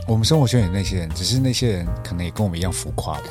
[0.07, 3.21] 我们生活圈有那些人，只是那些人可能也跟我们一样浮夸吧。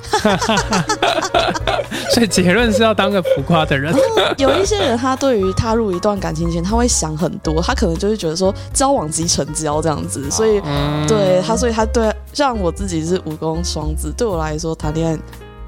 [2.14, 3.92] 所以结论是要当个浮夸的人。
[4.38, 15.18] 有一些人，他对于踏入一段感情前，他会想很多，他可能就是觉得说交往即成交这样子，所以嗯对他，所以他对像我自己是武功双子，对我来说谈恋爱。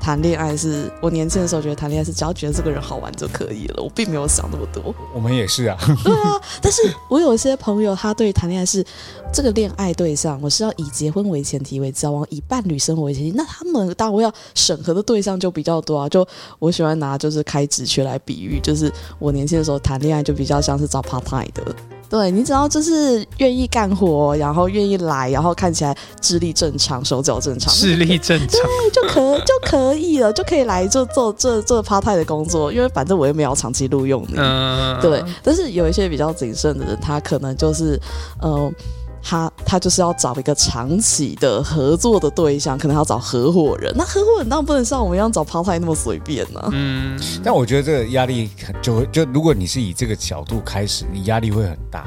[0.02, 4.94] 谈恋爱是我年轻的时候觉得谈恋爱是只要觉得这个人好玩就可以了，我并没有想那么多。
[5.12, 6.80] 我们也是啊，对啊， 但是
[7.10, 8.82] 我有一些朋友，他对谈恋爱是
[9.30, 16.08] 这个恋爱对象，我是要以结婚为前提为交往，以伴侣生活为前提，那他们当然要审核的对象就比较多啊。
[16.08, 16.26] 就
[16.58, 21.76] 我喜欢拿就是开直缺来比喻，就是我年轻的时候谈恋爱就比较像是找 part time 的。
[22.10, 34.34] 对你只要就是愿意干活，然后愿意来，然后看起来智力正常、手脚正常，视力正常，对就可就可以了，就可以来就做这做 part time 的工作，因为反正我又没有长期录用你。
[34.36, 37.96] 嗯，对，但是有一些比较谨慎的人，他可能就是，
[38.40, 38.72] 呃，
[39.22, 43.92] 他他就是要找一个长期的合作的对象，可能要找合伙人。
[43.96, 52.06] 那合伙人当然不能像我们一样找 part time 那么随便呢、嗯，但我觉得这个压力很就会就如果你是以这个角度开始，你压力会很大，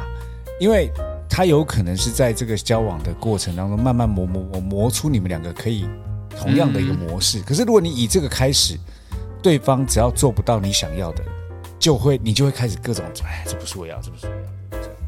[0.60, 0.92] 因为
[1.30, 5.88] 他有可能是在这个交往的过程当中慢慢磨磨磨磨出你们两个可以
[6.38, 7.42] 同样的一个模式。
[7.42, 8.78] 可是如果你以这个开始，
[9.42, 11.24] 对方只要做不到你想要的，
[11.80, 14.38] 就会你就会开始各种哎，这不是我要，这不是我要，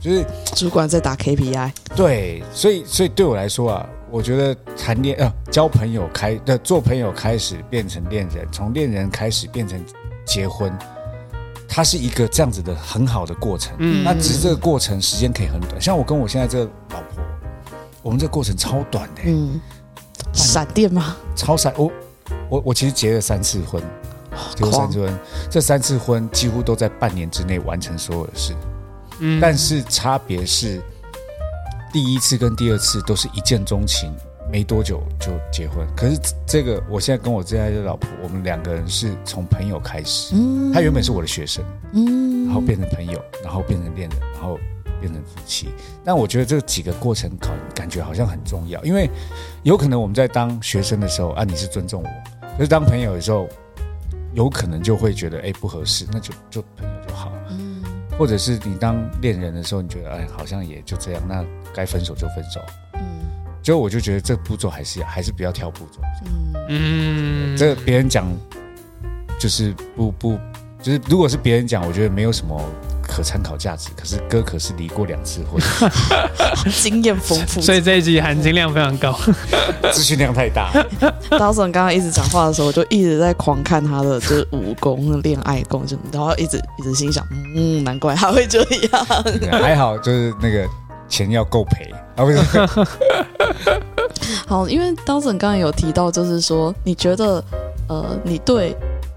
[0.05, 9.83] 就是主管在打 KPI，对，所以所以对我来说啊，我觉得谈恋呃交朋友开呃做朋友开始变成恋人，从恋人开始变成
[10.23, 10.71] 结婚，
[11.67, 13.73] 它是一个这样子的很好的过程。
[13.79, 17.23] 嗯那只是这个过程时间可以很短，像我跟我现在这个老婆，
[18.03, 19.59] 我们这个过程超短的、嗯，
[20.33, 21.17] 闪电吗？
[21.35, 21.73] 超闪。
[21.75, 21.91] 我
[22.47, 23.81] 我我其实结了三次婚，
[24.55, 28.53] 结了三次婚，这三次婚几乎都在半年之内完成所有的事。
[29.19, 30.81] 嗯但是差别是，
[31.91, 34.13] 第一次跟第二次都是一见钟情，
[34.51, 35.87] 没多久就结婚。
[35.95, 40.35] 可是这个，我现在跟我现在的老婆，我们两个人是从朋友开始。
[40.35, 44.59] 嗯她原本是我的学生，嗯然后变成朋友，然后变成恋人，然后
[44.99, 45.69] 变成夫妻。
[46.03, 49.09] 但我觉得这几个过程感感觉好像很重要，因为
[49.63, 52.09] 有可能我们在当学生的时候啊，你是尊重我，
[52.57, 53.47] 可是当朋友的时候，
[54.33, 57.34] 有可能就会觉得哎不合适，那就就朋友就好了。
[58.15, 62.61] 嗯或者是你当恋人的时候，你觉得哎，好像也就这样，那该分手就分手。
[62.93, 63.01] 嗯
[63.61, 65.99] 就我就觉得这步骤还是还是不要跳步骤。
[66.23, 68.25] 嗯嗯，这别人讲
[69.39, 70.37] 就是不不，
[70.83, 72.61] 就是如果是别人讲，我觉得没有什么
[73.07, 73.89] 可参考价值。
[73.95, 75.61] 可是哥可是离过两次婚，
[76.71, 77.59] 经验丰富。
[77.63, 79.17] 所以这一集含金量非常高。
[79.93, 80.71] 资讯量太大。
[81.37, 89.05] 当时刚刚一直讲话的时候，我就一直在狂看他的就是武功、恋爱功，就然后一直一直心想，嗯，难怪他会这样。
[89.51, 90.67] 还好，就是那个
[91.07, 92.39] 钱要够赔啊，不是？
[94.47, 97.43] 好，因为当时刚刚有提到，就是说你觉得，
[97.87, 98.75] 呃，你对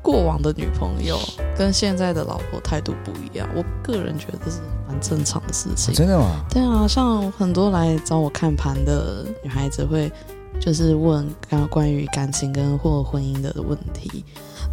[0.09, 1.19] 过往的女朋友
[1.55, 5.93] 跟现在的老婆态度不一样，我个人觉得这是蛮正常的事情。
[5.93, 6.43] 真的吗？
[6.49, 10.11] 对啊，像很多来找我看盘的女孩子会
[10.59, 14.25] 就是问刚关于感情跟或婚姻的问题，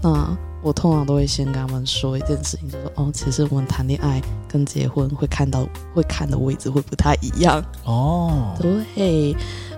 [0.02, 7.62] 那我通常都会先跟他们说一件事情，就说哦，其实我们谈恋爱跟结婚会看到会看的位置会不太一样。
[7.84, 9.36] 哦，对，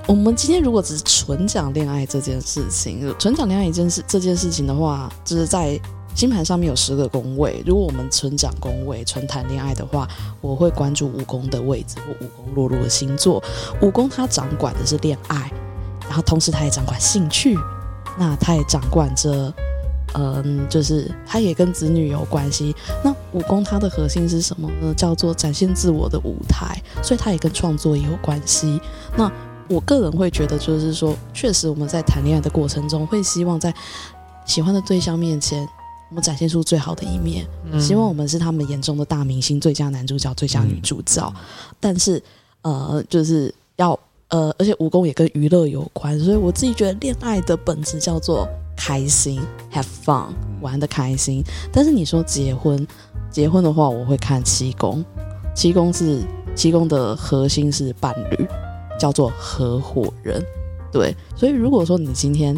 [0.08, 5.78] 我们今天如果只是纯讲恋爱这件事情，纯讲恋爱一件事这件事情的话，就是在
[6.16, 7.62] 星盘上面有十个宫位。
[7.66, 10.08] 如果我们纯讲宫位、纯谈恋爱的话，
[10.40, 13.44] 我会关注五宫的位置或五宫落入的星座。
[13.82, 15.52] 五宫它掌管的是恋爱，
[16.08, 17.60] 然后同时它也掌管兴趣，
[18.18, 19.54] 那它也掌管着。
[20.14, 22.74] 嗯，就是它也跟子女有关系。
[23.04, 24.92] 那武功它的核心是什么呢？
[24.96, 28.82] 叫做展现自我的舞台，所以它也跟创作也有关系。
[29.18, 29.30] 那
[29.70, 33.74] 我个人会觉得，就是说，确实我们在谈恋爱的过程中，会希望在
[34.46, 35.68] 喜欢的对象面前，
[36.10, 37.46] 我们展现出最好的一面，
[37.80, 41.34] 希望我们是他们眼中的大明星、最佳男主角、最佳女主角。
[41.80, 42.22] 但是，
[42.62, 43.98] 呃，就是要
[44.30, 48.48] 呃，而且武功也跟娱乐有关，所以我自己觉得恋爱的本质叫做。
[48.80, 49.42] 开心
[49.74, 50.28] ，have fun，
[50.62, 51.44] 玩的开心。
[51.74, 52.88] 但是你说结婚，
[53.32, 55.04] 结婚的话，我会看七宫。
[55.56, 56.22] 七宫是
[56.56, 58.48] 七宫的核心是伴侣，
[58.98, 60.44] 叫做合伙人。
[60.92, 62.58] 对，所以如果说你今天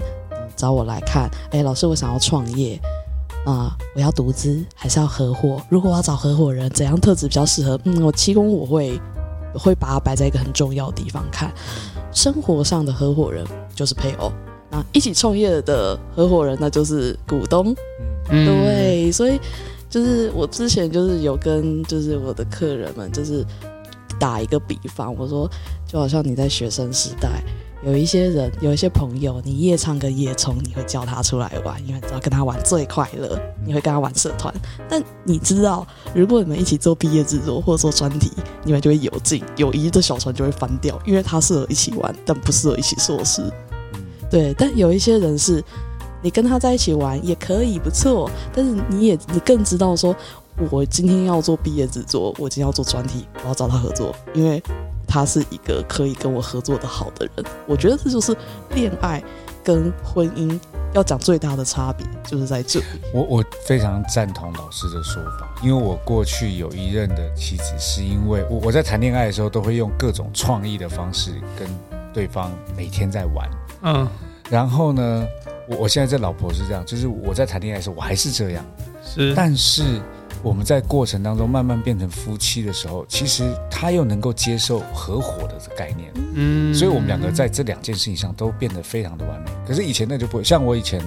[0.56, 2.80] 找我来看，哎，老师，我想要创业
[3.46, 5.62] 啊，我要独资还是要合伙？
[5.70, 7.80] 如果我要找合伙人，怎样特质比较适合？
[7.86, 9.00] 嗯，我七宫我会
[9.54, 11.52] 会把它摆在一个很重要的地方看。
[12.12, 14.32] 生活上的合伙人就是配偶。
[14.72, 17.76] 那，一起创业的合伙人那就是股东，
[18.30, 19.40] 嗯，对，所以
[19.90, 23.44] 就是我之前就是有跟就是我的客人们就是
[24.20, 25.50] 打一个比方，我说
[25.88, 27.42] 就好像你在学生时代
[27.82, 34.54] 有一些人有一些朋友，你夜唱跟夜冲，你会叫他出来玩，因为你知道跟他玩最快乐，你会跟他玩社团，
[34.90, 38.32] 但你知道如果你们一起做毕业制作或者做专题，
[38.66, 43.42] 你们就会有劲，友谊的小船就会翻掉，因为他适合一起玩，但不适合一起做事。
[44.30, 45.64] 对，但有一些人是，
[46.22, 50.14] 你跟他在一起玩也可以不错，但是你也你更知道说，
[50.72, 54.62] 我今天要做毕业制作，我今天要做专题，我要找他合作，因为
[55.08, 57.46] 他是一个可以跟我合作的好的人。
[57.66, 58.36] 我觉得这就是
[58.76, 59.24] 恋爱
[59.64, 60.60] 跟婚姻
[60.94, 62.86] 要讲最大的差别，就是在这里。
[63.14, 71.68] 我我非常赞同老师的说法，因为我过去有一任的妻子，是因为我我在谈恋爱的时候都会用各种创意的方式跟
[72.14, 73.50] 对方每天在玩。
[73.84, 74.08] 嗯，
[74.50, 75.28] 然后呢，
[75.68, 78.66] 我我现在这老婆是这样，就是我在谈恋爱的时候我还是这样，
[79.04, 80.02] 是，但是
[80.42, 89.52] 我们在过程当中慢慢变成夫妻的时候，其实他又能够接受合伙的这概念，嗯，所以我们两个在这两件事情上都变得非常的完美。
[89.68, 91.02] 可是以前那就不会，像我以前，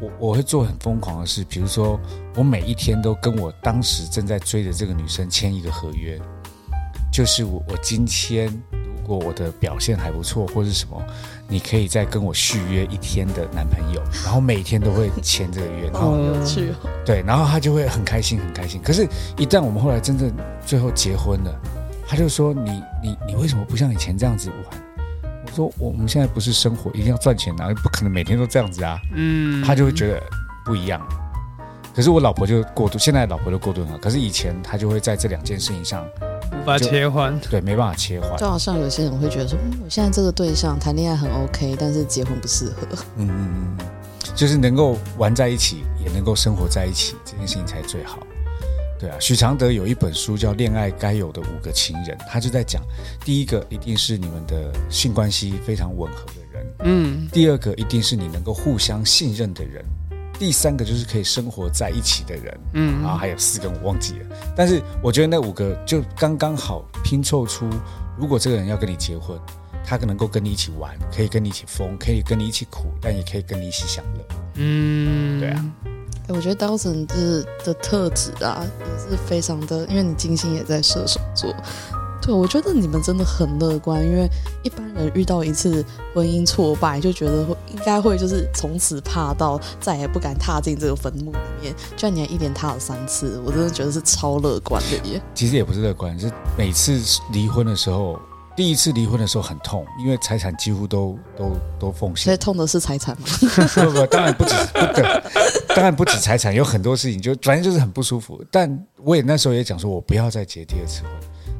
[0.00, 1.98] 我我会做很疯狂的事，比如说
[2.36, 6.20] 我每一天都跟我当时正在追的这个女生签一个合约，
[7.12, 8.50] 就是我我今天。
[9.02, 11.02] 如果我的表现还不错，或是什么，
[11.50, 16.72] 你可以再跟我续约一天的男朋友， 然后每天都会签这个约，好有趣。
[17.04, 18.80] 对，然后他就会很开心，很开心。
[18.82, 20.32] 可是，一旦我们后来真正
[20.64, 21.52] 最后结婚了，
[22.06, 24.80] 他就说：“你你你为什么不像以前这样子玩？”
[25.44, 30.22] 我说：“我们现在不是生活一定要赚钱啊，不可能每天都这样子啊。”嗯，他就会觉得
[30.64, 31.04] 不一样。
[31.92, 33.98] 可是我老婆就过度，现在老婆就过度了。
[33.98, 36.06] 可是以前他就会在这两件事情上。
[36.52, 38.36] 无法切换，对，没办法切换。
[38.38, 42.86] 就好像有些人会觉得说，嗯，我现在这个对象谈恋爱很 OK，但是结婚不适合。
[43.16, 43.86] 嗯嗯嗯，
[44.34, 48.18] 就是能够玩在一起，也能够生活在一起，这件事情才最好。
[48.98, 52.82] 对啊，许常德有一本书叫《恋爱该有的五个情人》，他就在讲，
[53.24, 59.82] 第一个一定是你们的性关系非常吻合的人，嗯，第二个一定是你能够互相信任的人。
[60.40, 67.68] 第三个就是可以生活在一起的人，嗯，然后还有四个我忘记了，但是我觉得那五个就刚刚好拼凑出，
[68.18, 69.38] 如果这个人要跟你结婚，
[69.84, 75.64] 他可能够跟你一起玩，可以跟你一起疯，可以跟你一起苦，但也可以跟你一起享乐，嗯，对啊，
[76.28, 81.54] 我觉得刀神的的特质啊也是非常的，因为你金星也在射手座。
[82.30, 84.30] 对，我觉得你们真的很乐观，因为
[84.62, 91.74] 一般人遇到一次婚姻挫败，就觉得会应该会就是从此怕到再也不敢踏进这个坟墓里面。
[91.96, 95.20] 居然你还一连踏了三次，我真的觉得是超乐观的耶。
[95.34, 98.16] 其实也不是乐观，是每次离婚的时候，
[98.56, 102.26] 第一次离婚的时候很痛，因为财产几乎都都都奉献。
[102.26, 103.26] 所以痛的是财产吗？
[103.42, 104.54] 不不，当然不止，
[104.94, 105.22] 对，
[105.74, 108.40] 当然不止财产，有很多事情就反正就是很不舒服。
[108.52, 111.10] 但我也那时候也讲说，我不要再结第二次婚。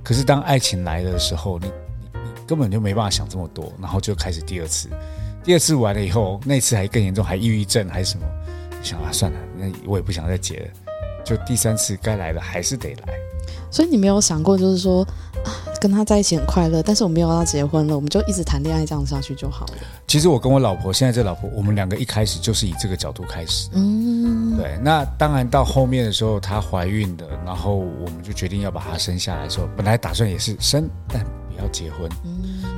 [0.03, 1.67] 可是当爱情来的时候，你
[2.13, 4.89] 你你根本就没办法想这么多，然后就开始第二次，
[5.45, 8.27] 第二次完了以后，那次还更严重，还抑郁症还是什么？
[8.83, 10.69] 想啊，算了，那我也不想再结了，
[11.25, 13.15] 就第三次该来的还是得来。
[13.71, 15.03] 所以你没有想过，就是说
[15.45, 19.73] 啊，跟他在一起很快乐，但是我没有要结婚了，我们就一直谈恋爱这样下去就好了。
[20.07, 23.69] 其实我跟我老婆现在这老婆，我们两个一开始就是以这个角度开始。
[23.73, 32.11] 嗯，对，那当然到后面的时候，她怀孕的，然后我们就决定要把她生下来的时候，本来打算也是生，但不要结婚。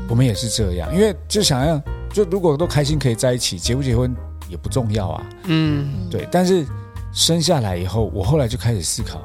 [0.09, 1.81] 我们也是这样，因为就想要，
[2.13, 4.15] 就如果都开心可以在一起，结不结婚
[4.51, 5.27] 也不重要啊。
[5.45, 6.67] 嗯，对，但是
[7.15, 9.23] 生下来以后，我后来就开始思考，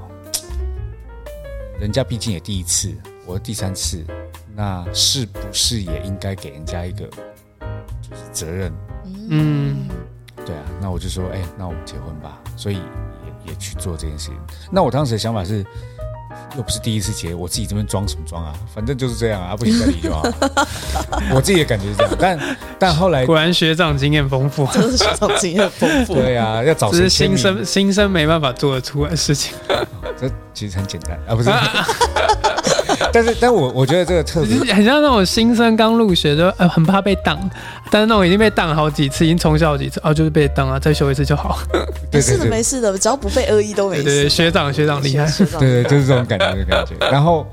[1.80, 2.92] 人家毕竟也第一次，
[3.26, 4.04] 我第三次，
[4.56, 7.06] 那是不是也应该给人家一个
[8.02, 8.74] 就是责任？
[9.30, 9.88] 嗯，
[10.46, 14.38] 对啊，那我就说，哎、那我们结婚吧，所以也也去做这件事情。
[14.72, 15.64] 那我当时的想法是，
[16.56, 18.54] 又不是第一次结，我自己这边装什么装啊？
[18.74, 20.24] 反正就是这样啊，不行再离就好。
[21.32, 26.16] 我自己也感觉是这样，但但后来果然学长经验丰富，真是学长经验丰富。
[26.16, 27.38] 对啊，要找新？
[27.38, 29.56] 生新生没办法做得出来的事情。
[30.20, 31.50] 这其实很简单啊，不是？
[33.14, 37.38] 但是，但我我觉得这个特别很像那种新生刚入学就呃很怕被挡，
[37.92, 41.60] 但是那种已经被挡好几次，已经重修好几次，哦就是被挡啊，再修一次就好。
[42.12, 44.04] 没事的，没事的，只要不被恶意都没事。
[44.04, 45.28] 对对对，学长学长厉害。
[45.28, 46.96] 学长对对，就是这种感觉的感觉。
[47.12, 47.46] 然后，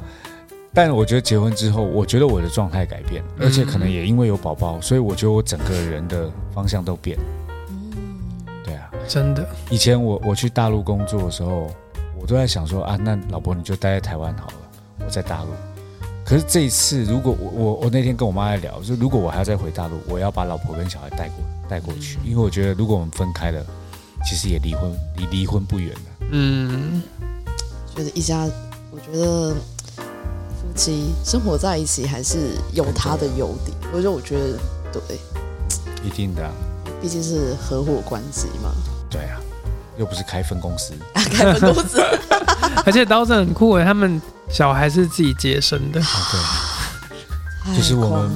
[0.72, 7.18] 但我觉得结婚之后，我觉得我的状态改变，而且可能也因为有宝宝，所以我觉得我整个人的方向都变。
[8.64, 11.70] 对啊，真的，以前我我去大陆工作的时候，
[12.24, 14.54] 我都在想说啊，那老婆你就待在台湾好了，
[15.04, 15.50] 我在大陆。
[16.24, 21.36] 可是这一次，如果我我我那天跟我妈在聊，就如果我还要再回大陆，我要把老婆跟小孩带过
[21.68, 23.62] 带过去，因为我觉得如果我们分开了，
[24.24, 26.26] 其实也离婚离离婚不远了。
[26.30, 27.02] 嗯，
[27.94, 28.48] 觉得一家，
[28.90, 33.76] 我觉得夫妻生活在一起还是有他的优点。
[33.92, 34.58] 我觉得，我觉得
[34.94, 35.18] 对，
[36.02, 36.50] 一定的啊、
[37.02, 38.72] 毕竟是合伙关系嘛，
[39.10, 39.38] 对啊，
[39.96, 40.92] 又不是开分公司。
[41.14, 42.02] 开分公司。
[42.86, 48.30] 而且刀子很酷诶，他们小孩是自己接生的，啊，就是我们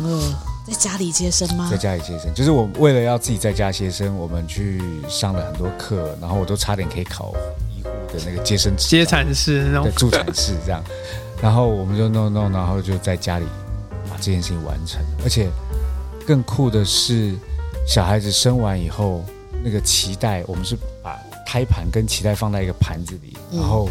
[0.66, 1.76] 在家里接生吗，在？
[1.76, 7.34] 家里接生，就是我为了要自己在家接生，我们去上了很多课，然后我都差点可以考
[7.70, 9.84] 医护的那个接生接产室那种。
[9.84, 10.82] 对助产士这样，
[11.42, 13.46] 然后我们就弄弄，然后就在家里
[14.10, 15.00] 把这件事情完成。
[15.24, 15.48] 而且
[16.26, 17.34] 更酷的是，
[17.86, 19.24] 小孩子生完以后，
[19.64, 21.18] 那个脐带，我们是把
[21.48, 23.88] 胎盘跟脐带放在一个盘子里，嗯然后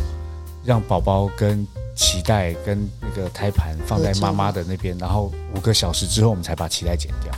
[0.64, 1.66] 让宝宝跟
[1.96, 7.34] 脐带跟那个胎盘放在妈妈的那边，然后五个小时之后，我们才把脐带剪掉，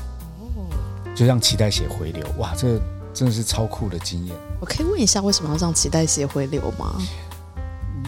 [1.15, 2.21] 就让脐带血回流。
[2.38, 2.82] 哇，这个
[3.13, 4.36] 真的是超酷的经验。
[4.60, 7.01] 我可以问一下，为什么要让脐带血回流吗？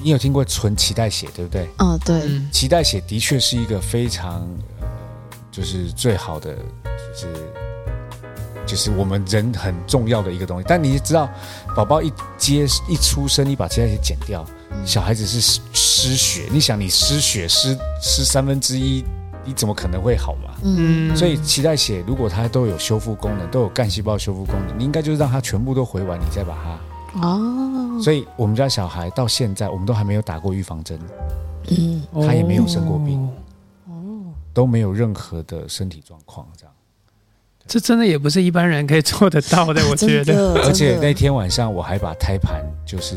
[0.04, 1.70] 你有听过纯脐带血对不对？
[1.78, 4.42] 嗯，对，嗯，脐带血的确是一个非常
[4.82, 4.88] 呃，
[5.50, 6.58] 就是最好的，
[7.14, 7.54] 就是
[8.72, 10.66] 就是我们人很重要的一个东西。
[10.66, 11.30] 但你知道，
[11.76, 14.46] 宝宝一接一出生，你把脐带血剪掉，
[14.86, 16.48] 小孩子是失失血。
[16.50, 19.04] 你想，你失血失失三分之一，
[19.44, 20.56] 你怎么可能会好嘛？
[20.64, 27.28] 嗯，嗯，所以脐带血如果它都有修复功能，都有干细胞修复功能，你应该就是让它全部都回完，你再把它。
[27.28, 30.98] 哦，所以我们家小孩到现在，我们都还没有打过预防针。
[31.68, 33.30] 嗯，他也没有生过病哦
[34.54, 36.74] 都没有任何的身体状况，这样。
[37.68, 40.54] 这真的也不是一般人可以做得到的， 我觉得。
[40.54, 43.16] 的，而且那天晚上我还把胎盘就是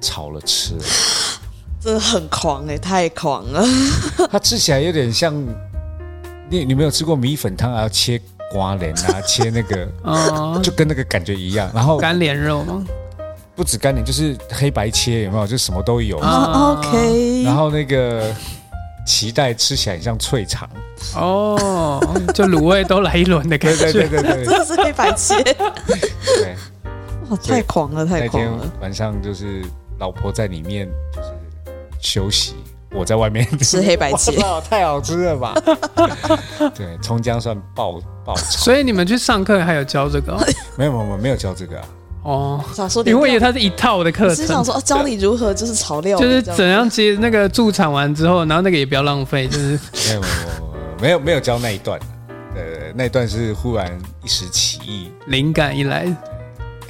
[0.00, 0.82] 炒了吃了，
[1.80, 3.64] 真的很狂哎、太狂了。
[4.30, 5.34] 它吃起来有点像
[6.50, 8.20] 你你没有吃过米粉汤，还要切
[8.52, 11.70] 瓜莲啊，切那个哦，就跟那个感觉一样。
[11.74, 12.84] 然后干莲肉吗？
[13.54, 15.46] 不止干莲，就是黑白切，有没有？
[15.46, 16.18] 就什么都有。
[16.18, 18.32] 啊哦 OK，然后那个
[19.08, 20.68] 脐带吃起来很像脆肠，
[21.16, 21.98] 哦，
[22.34, 24.06] 就卤味都来一轮的感对觉。
[24.06, 26.54] 对对对对真的是黑白切，对。
[27.30, 29.64] 哇，太狂了，太那天狂了，晚上就是
[29.98, 31.28] 老婆在里面就是
[32.00, 32.54] 休息，
[32.90, 33.46] 我在外面。
[33.60, 34.32] 吃黑白切。
[34.68, 35.54] 太好吃了吧？
[36.76, 40.44] 对，葱姜蒜爆爆炒，所以你们去上课还有教这个哦？
[40.76, 41.88] 没有没有没有没有教这个啊，
[42.28, 42.64] 哦？
[42.74, 50.28] 想说因为我以为他它是一套的课程，是想说哦教你如何就是炒料，就是怎样接那个驻场完之后，然后那个也不要浪费，就是 没有没有
[51.00, 51.98] 没有没有教那一段，
[52.54, 56.04] 呃，那一段是忽然一时起意，灵感一来，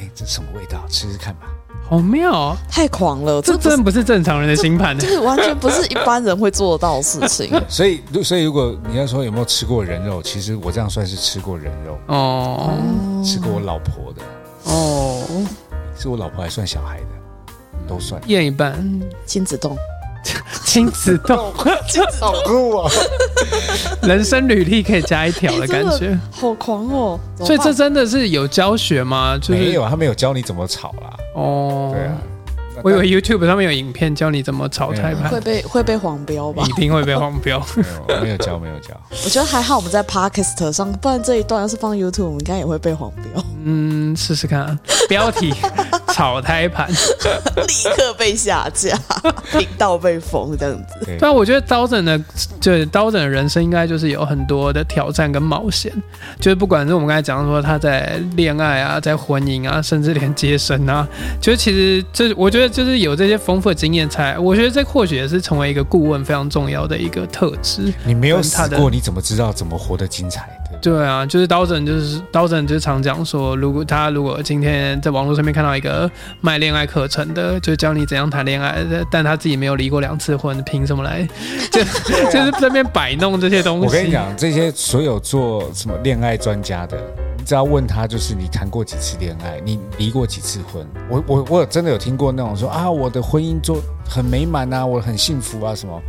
[0.01, 0.85] 哎，这什么味道？
[0.89, 1.43] 吃吃看吧。
[1.91, 2.57] 好妙哦！
[2.71, 5.17] 太狂了，这真的不是正常人的星盘的这。
[5.17, 7.51] 个完全不是一般人会做得到的事情。
[7.67, 12.75] 所以如所以如果你要说有没有吃过人肉，其实我这样算是吃过人肉，哦
[13.25, 14.21] 吃过我老婆的，
[14.69, 15.25] 哦，
[15.99, 17.07] 是我老婆还算小孩的，
[17.89, 18.21] 都算。
[18.27, 18.75] 验一半，
[19.27, 19.77] 亲子洞，
[20.65, 21.53] 亲子洞，
[22.21, 22.91] 好酷啊！
[24.03, 26.19] 人生履历可以加一条的感觉。
[26.31, 27.19] 好狂哦！
[27.39, 29.37] 所以这真的是有教学吗？
[29.39, 31.17] 就是没有，他没有教你怎么炒啦。
[31.35, 32.19] 哦，对啊，
[32.85, 36.73] 我以为 YouTube 上面有影片教你怎么炒菜盘会，被会被黄标吧一？
[36.73, 37.59] 定会被黄标。
[38.09, 38.89] 没有没有教没有教，
[39.25, 44.79] 我觉得还好，我们在 Podcast 上，不然这一段要是放 YouTube，我们应该也会被黄标，嗯，试试看啊。
[45.09, 45.53] 标题：
[46.19, 46.91] 炒胎盘。
[47.69, 48.99] 立刻被下架，
[49.57, 51.05] 频道被封这样子。
[51.05, 52.21] 对对啊，我觉得刀整的，
[52.61, 55.93] 就是刀整的人生应该就是有很多的挑战跟冒险，
[56.41, 61.07] 就是不管是我们刚才讲说他在恋爱啊，在婚姻啊，甚至连接生啊，
[61.41, 67.93] 就是其实这我觉得就是有这些丰富的经验才，我觉得这或许也是成为一个顾问非常重要的一个特质。
[68.05, 70.58] 你没有死过，你怎么知道怎么活得精彩？
[70.81, 76.11] 对啊，就是刀整，就是刀整，就是常讲说，如果他如果今天在网络上面看到一个
[76.41, 78.79] 卖恋爱课程的，就教你怎样谈恋爱，
[79.11, 81.27] 但他自己没有离过两次婚，凭什么来
[81.71, 81.83] 就
[82.31, 83.87] 就是这边摆弄这些东西？
[83.87, 86.97] 我跟你，讲，这些所有做什么恋爱专家的，
[87.37, 90.87] 你只要问他，就是你谈过几次恋爱，你离过几次婚？
[91.09, 96.01] 我我我真的有听过那种说啊，我的婚姻做很美满啊，我很幸福啊什么。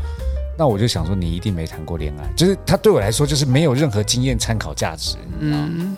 [0.59, 5.69] 那我就想说，你一定没谈过恋爱，就是他对我来说就是没有任何经验参考价值，你知道吗？
[5.71, 5.97] 嗯，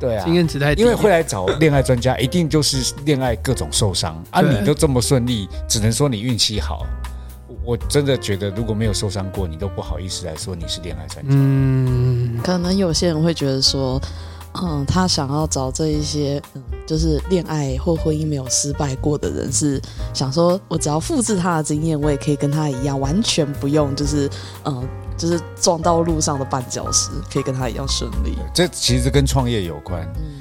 [0.00, 4.40] 对啊，经验值太低，因为会来找恋爱专家，一定就是恋爱各种受伤啊！
[4.42, 6.84] 你都这么顺利，只能说你运气好。
[7.46, 11.30] 我我真的觉得，如果没有受伤过，你都不好意思来说你是恋爱专家。
[11.32, 14.00] 嗯，可能有些人会觉得说，
[14.62, 19.80] 嗯，他想要找这一些，嗯，就是恋爱或婚姻没有失败过的人，是
[20.12, 24.30] 想说我只要复制他的经验，我也可以跟他一样，完全不用就是，
[24.64, 24.86] 嗯，
[25.16, 28.36] 就是撞到路上的绊脚石，可以跟他一样顺利。
[28.54, 30.02] 这其实跟创业有关。
[30.16, 30.40] 嗯，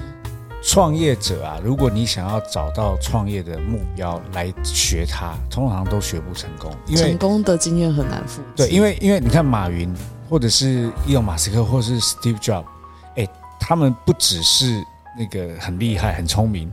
[0.62, 8.48] 创业者啊，如果你想要找到创业的目标来学他，通常都学不成功，因为成功的经验很难复制。
[8.56, 9.94] 对，因为因为你看马云，
[10.30, 12.66] 或者是伊隆马斯克，或者是 Steve Jobs，哎，
[13.66, 14.84] 他们不只是
[15.18, 16.70] 那个很厉害、很聪明，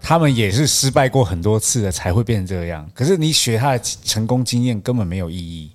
[0.00, 2.90] 他们也是失败过很多次的才会变成这样。
[2.94, 5.70] 可是你学他的成功经验根本没有意义，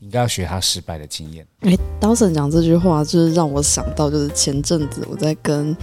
[0.00, 1.46] 应该要学他失败的经验。
[1.60, 5.76] 哎，Dawson 讲这句话，就是让我想到，就是前阵子我在跟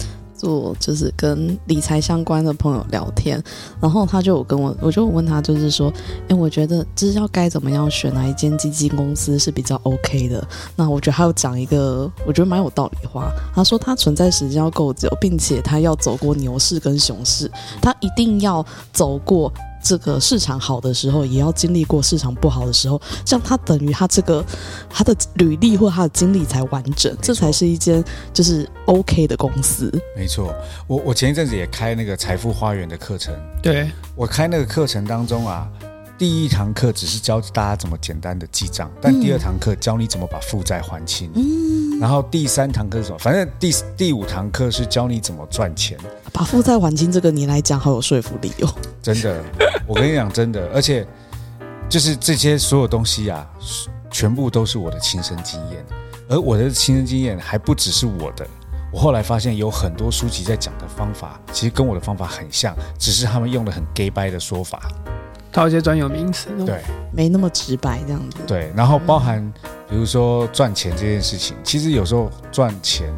[0.46, 3.42] 做就是跟理财相关的朋友聊天，
[3.82, 5.92] 然后他就跟我，我就问他，就是说，
[6.30, 10.48] 哎，我觉得就是要该怎么样选哪一间基金公司是比较 OK 的。
[10.76, 17.50] 那我觉得他有讲一个我觉得蛮有道理的话，他说他存在时间要够久，并且他要走过牛市跟熊市，
[17.82, 19.52] 他一定要走过。
[19.86, 24.44] 这个市场好的时候，也要经历过市场不好的时候，这样他等于他这个
[24.90, 29.92] 他的履历或他的经历才完整，这才是一间就是 OK 的公司。
[30.18, 30.52] 没错，
[30.88, 33.32] 我我前一阵子也开那个财富花园的课程，
[33.62, 35.70] 对，我开那个课程当中啊，
[36.18, 41.30] 第一堂课只是教大家怎么简单的记账，但第二堂课教你怎么把负债还清。
[41.36, 43.18] 嗯，然后第三堂课是什么？
[43.20, 45.98] 反正第第五堂课是教你怎么赚钱。
[46.32, 48.74] 把负债还清这个你来讲好有说服力哦。
[49.02, 49.44] 真的，
[49.86, 51.06] 我跟你讲，真的， 而且
[51.90, 53.46] 就是这些所有东西啊，
[54.10, 55.86] 全部都是我的亲身经验，
[56.30, 58.48] 而我的亲身经验还不只是我的。
[58.90, 64.90] 我后来发现有很多书籍在讲的方法，其实跟我的方法很像，只是他们用了很 gay 掰的说法。
[65.56, 66.50] 套一些专有名词。
[66.66, 66.82] 对
[67.12, 68.38] 没那么直白这样子。
[68.46, 69.42] 对，然后包含
[69.90, 73.10] 比如说赚钱这件事情，其实有时候赚钱，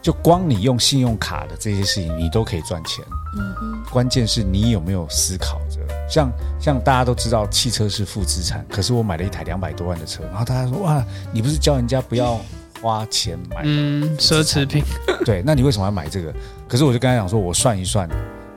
[0.00, 3.04] 就光你用信用卡的这些事情，你都可以赚钱。
[3.36, 12.40] 嗯哼，关键是你有没有思考着，像像大家都知道汽车是负资产，可是我买了一台两百多万的车，然后大家说哇，你不是教人家不要
[12.80, 13.62] 花钱买？
[13.64, 14.82] 嗯，奢侈品。
[15.26, 16.32] 对，那你为什么要买这个？
[16.68, 18.08] 可是我就跟他讲说，我算一算，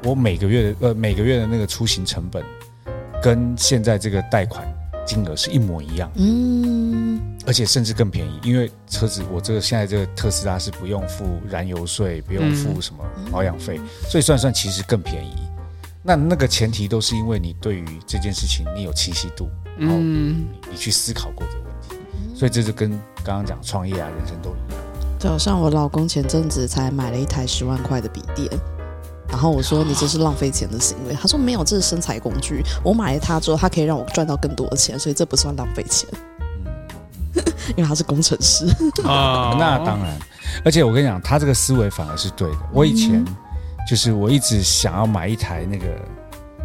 [0.03, 2.41] 我每个月的呃每个月的那个出行成本，
[3.22, 4.67] 跟现在这个贷款
[5.05, 15.34] 金额是一模一样，嗯，而且甚至更便宜，因为车子我这个现在这个特斯拉是不用付燃油税，不用付什么保养费，所以算算其实更便宜。
[16.01, 22.89] 那那个前提都是因为你对于这件事情你有清晰度，然后嗯，你去思考过这个问题，所以这就跟
[23.24, 24.80] 刚刚讲创业啊、人生都一样。
[25.20, 28.47] 就好像我老公前阵子才买了一台十万块的笔电。
[29.30, 32.64] 然后我说你这是浪费钱的行为，他说没有，这是身材工具。
[32.84, 36.10] 我买了它之后，它可以让我赚到更多的钱，所以这不算浪费钱，
[37.78, 38.66] 因为他是工程师。
[39.06, 40.18] 啊 那当然，
[40.66, 42.58] 而且我跟你讲，他这个思维反而是对的。
[42.74, 43.24] 我以前
[43.88, 45.86] 就是我一直想要买一台那个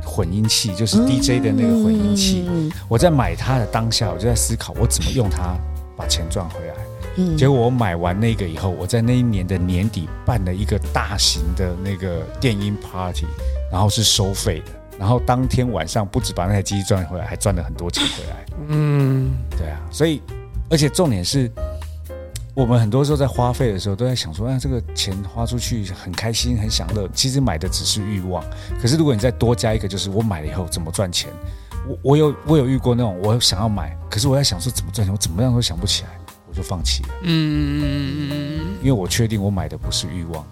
[0.04, 2.46] 混音器，就是 DJ 的那个混音器。
[2.48, 5.54] 嗯我在买它的当下，我就在思考我怎么用它
[5.96, 6.74] 把钱赚回来。
[7.16, 13.26] 嗯结果我买完那个以后，我在那一年的年底办了一个大型的那个电音 party，
[13.70, 14.72] 然后是收费的。
[14.98, 18.46] 然后当天晚上不止把那台机器赚回来，还赚了很多钱回来。
[18.68, 20.22] 嗯，对啊，所以
[20.70, 21.50] 而且重点是，
[22.54, 28.42] 我们很多时候在花费的时候，都在想说，啊，这个钱花出去很开心、很享乐，其实买的只是欲望。
[28.80, 31.28] 可是如果你再多加一个，就是我买了以后怎么赚钱？
[31.88, 36.10] 我我有我有遇过那种，我想要买，可是我在想说怎么赚钱，我怎么样都想不起来，
[36.54, 37.08] 我就放弃了。
[37.22, 40.46] 嗯嗯嗯嗯嗯嗯，因为我确定我买的不是欲望。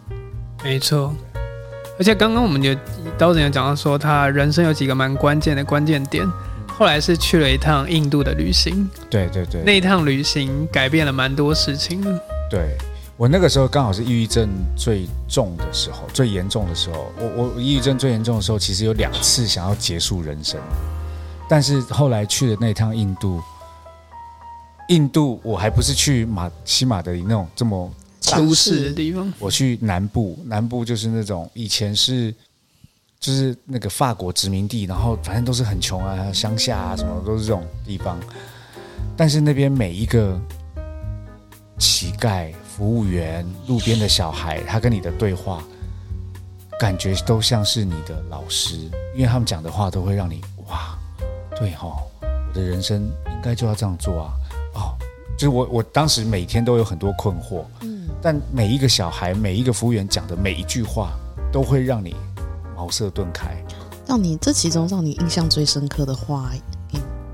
[0.65, 1.15] 没错。
[1.99, 2.75] 而且刚刚我们有
[3.17, 6.27] 刀子有讲到说，他人生有几个蛮关键的关键点。
[6.67, 12.11] 后来是去了一趟印度的旅行，对对对，那一趟旅行改变了蛮多事情的。
[12.51, 12.77] 对
[13.17, 17.13] 我那个时候刚好是抑郁症最重的时候，最严重的时候。
[17.21, 20.59] 我我抑郁症最严重的时候，其实有两次想要结束人生，
[21.47, 23.41] 但是后来去的那趟印度，
[24.93, 27.91] 印度我还不是去马西马德里那种这么
[28.21, 32.35] 舒适的地方，我去南部，南部就是那种以前是。
[33.23, 38.19] 就是那个法国殖民地，然后反正都是很穷啊，乡下啊，什么都是这种地方。
[39.17, 40.37] 但是那边每一个
[41.79, 45.63] 乞丐、服务员、路边的小孩，他跟你的对话，
[46.81, 48.75] 感觉都像是你的老师，
[49.15, 50.99] 因为他们讲的话都会让你哇，
[51.55, 54.35] 对哈，我的人生应该就要这样做啊。
[54.75, 54.97] 哦，
[55.37, 61.13] 就是我我当时每天都有很多困惑，嗯，但每一个小孩、每一个服务员讲的每一句话，
[61.53, 62.15] 都会让你。
[62.75, 63.55] 茅塞顿开，
[64.09, 66.51] 让你这其中让你印象最深刻的话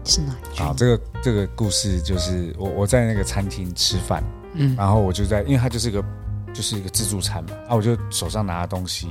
[0.05, 0.63] 是哪一句？
[0.63, 4.23] 好，这个这个故事就是我我在那个餐厅吃饭，
[4.53, 6.05] 嗯，然后我就在，因为它就是一个
[6.53, 9.09] 就是一个自助餐嘛，啊，我就手上拿着东西，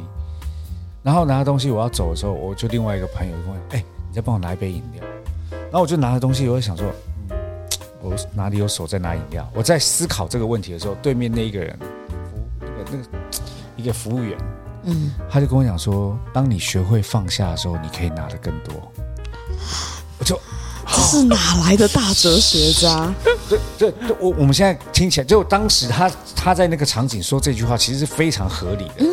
[1.01, 5.03] 然后拿着东西我要走的时候，我就另外一个朋友就问，哎，你再帮我拿一杯饮料，
[5.49, 7.06] 然后我就拿着东西，我就想说，嗯，
[8.01, 9.49] 我哪里有手在拿饮料？
[9.53, 11.85] 我在思考这个问题的时候，对面那一个人服
[12.61, 13.03] 那个那个
[13.77, 14.37] 一个服务员。
[14.83, 18.91] 嗯，他就跟我讲说，当你学会放下的时候，你可以拿的更多。
[20.19, 20.39] 我就
[20.87, 21.35] 这是哪
[21.65, 23.13] 来的大哲学家？
[23.77, 28.93] 这这我我们现在听起来，就当时他他在那个场景说这句话，其实是非常合理的。
[28.99, 29.07] 嗯，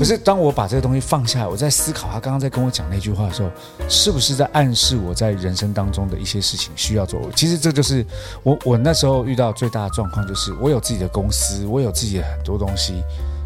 [0.00, 3.50] 可是当我把这个东西放下来，我在思考他刚刚在跟我讲那句话的时候，
[3.86, 7.20] 是不是在暗示我在人生当中的一些事情需要做？
[7.36, 8.02] 其实这就是
[8.42, 13.02] 我我那时候遇到最大的状况，就是我有自己的公司，我有自己的很多东西。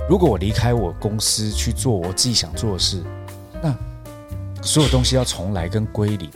[0.09, 3.03] 如果我离开我公司去做我自己想做的事，
[3.61, 3.75] 那
[4.63, 6.31] 所有东西要重来跟归零，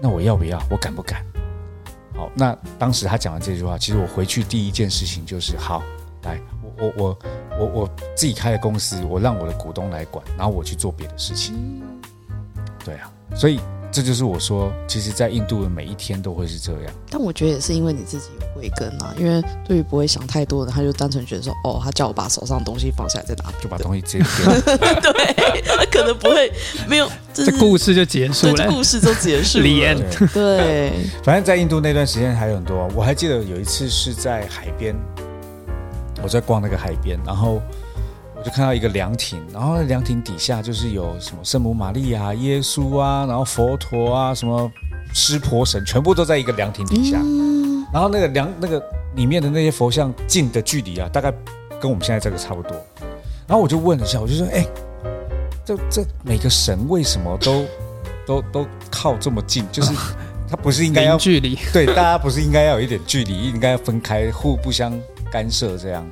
[0.00, 0.62] 那我要不要？
[0.70, 1.24] 我敢不敢？
[2.14, 5.82] 好，那当时他讲完这句话，其实我回去第一件事情就是：好，
[6.22, 6.40] 来，
[6.82, 7.18] 我我
[7.58, 11.54] 我我我自己开的公司，我让我的股东来管，然后我去做别的事情。
[12.84, 13.60] 对啊，所以。
[13.94, 16.92] 这就是我说，其实，在印度的每一天都会是这样。
[17.10, 24.50] 但我觉得也是因为你自己有慧根啊，因为对于不会想太多的，他就单纯觉得说，哦，他叫我把手上的东西放下来在哪，就把东西直接丢。
[25.12, 26.50] 对，他可能不会
[26.88, 29.64] 没有，这故事就结束了， 故事就结束了。
[30.32, 30.90] 对，
[31.22, 32.88] 反正，在印度那段时间还有很多。
[32.96, 34.96] 我还记得有一次是在海边，
[36.22, 37.60] 我在逛那个海边，然后。
[38.34, 44.68] 我就看到一个凉亭，然后凉亭底下就是有什么圣母玛利亚、耶稣啊，然后佛陀啊，什么
[45.14, 47.18] 湿婆神，全部都在一个凉亭底下。
[47.92, 48.82] 然后那个凉那个
[49.14, 51.32] 里面的那些佛像近的距离啊，大概
[51.80, 52.72] 跟我们现在这个差不多。
[53.46, 54.66] 然后我就问了一下，我就说：“哎，
[55.64, 57.64] 这这每个神为什么都
[58.26, 59.64] 都都靠这么近？
[59.70, 59.92] 就是
[60.50, 61.56] 他不是应该要距离？
[61.72, 64.92] 对，大家不是应该要有一点距离，应该要分开，互不相
[65.32, 66.06] 干涉这样。”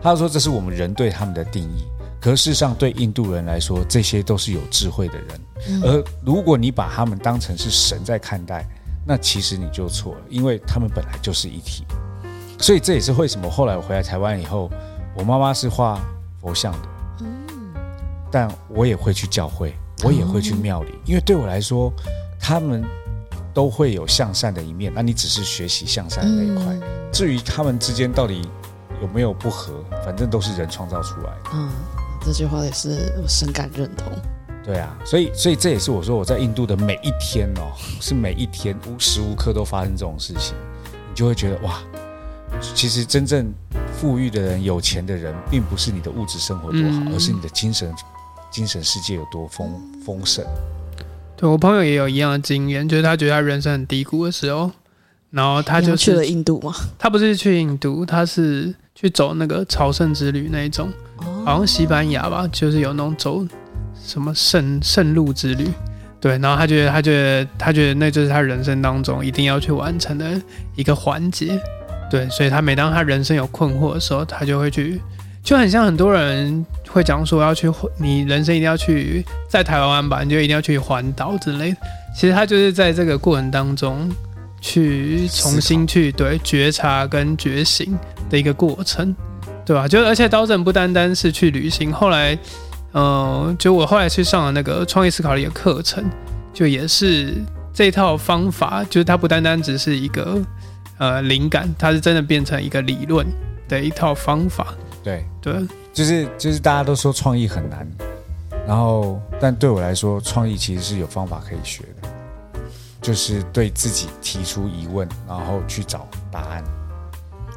[0.00, 1.84] 他说：“这是我们人对他们的定义，
[2.20, 5.82] 可事实上对印度人来说，这些都是有智慧的人。
[5.82, 8.66] 而如果你把他们当成是神在看待，
[9.06, 11.84] 那其实你就错了，因为他们本来就是一体。
[12.58, 14.70] 所以这也是为什么后来我回来台湾以后，
[15.16, 16.00] 我妈妈是画
[16.40, 16.88] 佛像的，
[18.30, 19.74] 但我也会去教会，
[20.04, 21.92] 我也会去庙里，因为对我来说，
[22.38, 22.84] 他们
[23.54, 24.92] 都会有向善的一面。
[24.94, 26.76] 那你只是学习向善的那一块，
[27.12, 28.46] 至于他们之间到底……”
[29.02, 29.84] 有没有不合？
[30.04, 31.50] 反正都是人创造出来的。
[31.52, 31.68] 嗯，
[32.24, 34.06] 这句话也是我深感认同。
[34.64, 40.54] 对啊，所以所以这也是我说我在印度的每一天哦， 是每一天无时无刻都发生这种事情，
[41.10, 41.82] 你就会觉得哇，
[42.74, 43.52] 其实真正
[43.92, 47.92] 富裕的人、有钱的人，并不是你的物质生活多好，而是你的精神
[48.50, 49.68] 精神世界有多丰
[50.06, 50.46] 丰盛。
[51.36, 54.70] 对我朋友也有一样的经验，就是他觉得他人生很低谷的时候，
[55.30, 56.72] 然后他就去了印度吗？
[56.98, 58.74] 他不是去印度，他是。
[58.96, 60.88] 去走那个朝圣之旅那一种，
[61.44, 63.44] 好像西班牙吧，就是有那种走
[64.00, 65.68] 什么圣圣路之旅，
[66.20, 70.40] 对，然后他觉得他觉得他觉得那就是他人生当中一定要去完成的
[70.76, 71.60] 一个环节，
[72.08, 75.00] 对，所以他每当他人生有困惑的时候，他就会去，
[75.44, 81.76] 就很像很多人会讲说要去，你人生一定要去在台湾吧，你就一定要去环岛之类的，
[82.16, 84.10] 其实他就是在这个过程当中。
[84.66, 87.94] 去重新去对觉察跟觉醒
[88.30, 89.14] 的一个过程，
[89.62, 89.86] 对吧？
[89.86, 92.38] 就而且刀正不单单是去旅行，后来，
[92.92, 96.02] 呃，就我后来去上了那个创业思考的一个课程，
[96.54, 97.34] 就也是
[97.74, 100.40] 这套方法，就是它不单单只是一个
[100.96, 103.26] 呃灵感，它是真的变成一个理论
[103.68, 104.68] 的一套方法，
[105.04, 105.54] 对，对，
[105.92, 107.86] 就是就是大家都说创意很难，
[108.66, 112.08] 然后但对我来说，创意其实是有方法可以学的，
[113.02, 116.64] 就是对自己提出疑问，然后去找答案。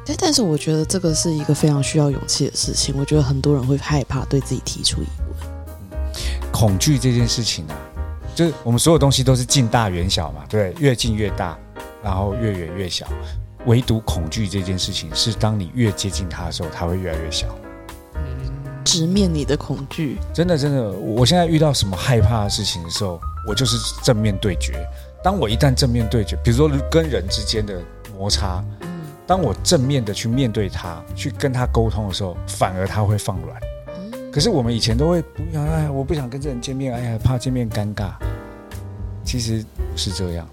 [0.04, 2.94] 但，但是我觉得这个是一个非常需要勇气的事情。
[2.98, 6.12] 我觉得很多人会害怕对自己提出疑问。
[6.52, 7.76] 恐惧这件事情啊，
[8.34, 11.56] 就是我们所有东西都是近大远小嘛，对，越近越大，
[12.02, 13.06] 然后越远越小。
[13.68, 17.46] 唯独恐惧这件事情，是当你越接近它的时候，它会越来越小。
[18.82, 24.74] 直面你的恐惧，真的，真的，我现在遇到什么害怕的事情的时候，我就是正面对决。
[25.22, 27.78] 当我一旦正面对决，比如说跟人之间的
[28.16, 28.64] 摩擦，
[29.26, 33.60] 当我正面的去面对他，去跟他沟通的时候，反而他会放软。
[34.32, 38.12] 可是我们以前都会不想，哎，我不想跟这人见面，哎呀，怕见面尴尬。
[39.22, 40.48] 其实不是这样，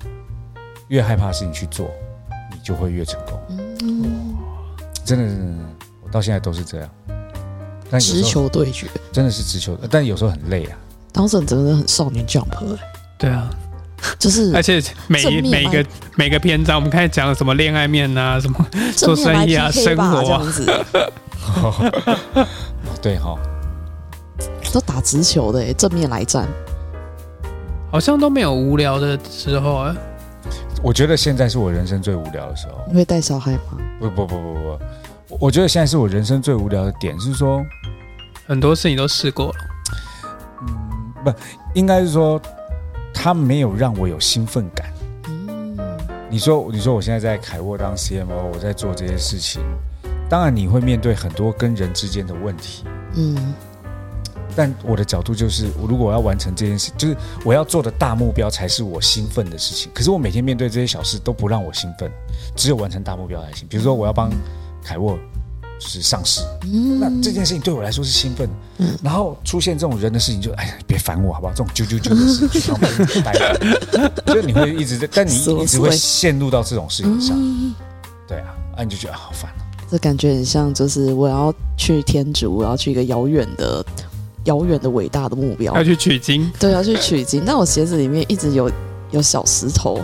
[0.90, 2.05] 越害怕的事情去做，你
[2.66, 3.40] 就会越成功。
[3.50, 4.36] 嗯，
[5.06, 5.64] 真的，真的，真的
[6.04, 6.90] 我到现在都是这样。
[8.00, 10.78] 直球对决，真的是直球，但有时候很累啊。
[11.14, 12.80] 当时真的很少年 jump，欸
[13.18, 13.50] 对啊，
[14.18, 15.86] 就是而且每每个
[16.16, 20.86] 每个篇章，我们开始讲什么恋爱面啊，什么 做生意啊，生活啊这样子
[23.02, 23.38] 对哈，
[24.74, 26.48] 都打直球的，哎，正面来战。
[27.92, 29.96] 好像都没有无聊的时候啊。
[30.84, 32.84] 我觉得现在是我人生最无聊的时候。
[32.88, 33.78] 你会带小孩吗？
[34.00, 34.80] 不不不不不，
[35.30, 37.66] 我我觉得现在是我人生最无聊的点，是说，
[38.46, 39.56] 很多事情都试过了，
[40.62, 41.34] 嗯，不
[41.74, 42.40] 应该是说，
[43.14, 44.88] 他没有让我有兴奋感。
[45.28, 45.78] 嗯，
[46.30, 49.64] 你说，你说我现在在凯沃当 CMO，我在做这些事情，
[50.30, 52.84] 当然你会面对很多跟人之间的问题，
[53.16, 53.54] 嗯，
[54.56, 57.16] 但我的角度就是，我如果我要完成这件事，就是
[57.46, 59.90] 我要做的大目标才是我兴奋的事情。
[59.94, 62.12] 可是我每天面对这些小事都不让我兴奋，
[62.56, 63.68] 只有完成大目标才行。
[63.68, 64.30] 比如说我要帮
[64.84, 65.18] 凯沃
[65.80, 68.54] 就是上市，嗯那这件事情对我来说是兴奋的。
[68.78, 71.54] 嗯然后出现这种人的事情就，哎呀，别烦我好不好？
[71.54, 72.74] 这种啾啾啾的事情，
[73.08, 77.74] 就待着，就你会一直在，但你琐一直会陷入到这种事情上，嗯
[78.28, 79.62] 对啊，啊你就觉得啊好烦哦。
[79.92, 83.86] 这感觉很像，就是我要去天竺，我要去一个遥远的、
[84.46, 85.76] 遥远的伟大的目标。
[85.76, 87.44] 要，去取经，对，要去取经。
[87.46, 88.72] 但我鞋子里面一直有
[89.12, 90.00] 有小石头，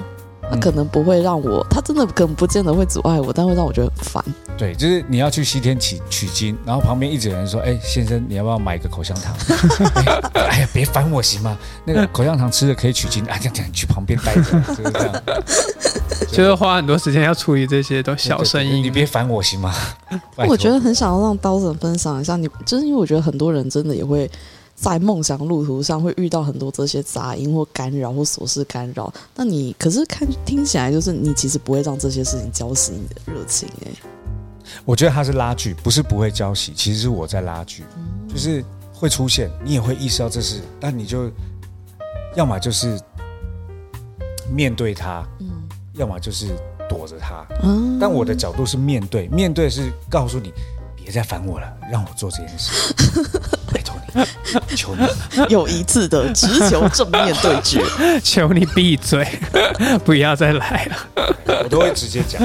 [0.59, 4.23] 可能不会让我，他真的可能不见得会阻碍我，但会让我觉得很烦。
[4.57, 9.33] 对，就是你要去西天取取经，然后旁边一直有人说：“哎，先生，你要不要买一个口香糖？”
[10.35, 11.57] 哎 哎呀，别烦我行吗？
[11.85, 14.41] 那个口香糖吃了可以取经啊，这样这样，你去旁边待着，
[14.75, 15.23] 就是这样。
[16.31, 18.69] 就是花很多时间要处理这些都小声音。
[18.69, 19.73] 对对对你别烦我行吗？
[20.47, 24.29] 我觉得很想要让刀子分享一下，你就是因为我觉得很多人真的也会
[24.81, 29.13] 在梦想路途上会遇到很多这些杂音或干扰或琐事干扰。
[29.35, 33.91] 那你可是看听起来就是你其实不会让这些事情浇熄你的热情哎、
[34.83, 37.83] 我觉得他是拉锯，不是不会浇熄，其实是我在拉锯，
[38.27, 38.63] 就是
[38.93, 41.29] 会出现，你也会意识到这是，但你就
[42.35, 42.99] 要么就是
[44.51, 45.47] 面对它，嗯。
[45.95, 46.47] 要么就是
[46.87, 47.45] 躲着它。
[47.63, 50.53] 嗯但我的角度是面对，面对是告诉你
[50.95, 52.93] 别再烦我了，让我做这件事，
[53.67, 54.00] 拜托你，
[54.75, 55.05] 求你。
[55.49, 57.83] 有一次的直球正面对决，
[58.23, 59.27] 求你闭嘴，
[60.05, 61.35] 不要再来了。
[61.63, 62.41] 我都会直接讲。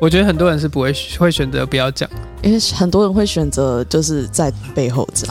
[0.00, 2.08] 我觉得很多人是不会会选择不要讲，
[2.42, 5.30] 因为很多人会选择就是在背后讲，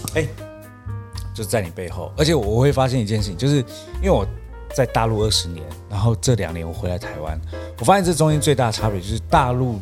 [1.34, 3.56] 就是在你背后，而且我会发现一件事情，就是
[4.00, 4.24] 因为我
[4.76, 7.40] 在大陆二十年，然后这两年我回来台湾，
[7.80, 9.80] 我发现这中间最大的差别就是大陆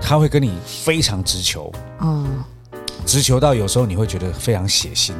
[0.00, 2.42] 他会跟你非常直球，嗯
[3.10, 5.12] 直球到有时候你会觉得非常血腥。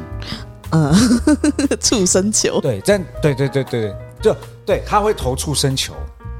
[0.69, 0.95] 嗯，
[1.81, 4.35] 畜生球，对，但对对对对对，就
[4.65, 5.93] 对他会投畜生球，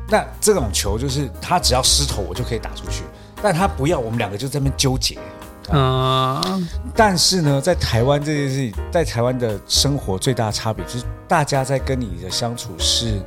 [0.08, 3.04] 那这种球就是他只要失投我就可以打出去，
[3.44, 5.20] 但他不要，我们两个就在那边纠结。
[5.74, 13.22] 嗯，但是呢，在台湾这件事情，在台湾的生活最大的差别就是，大家在跟你的相处是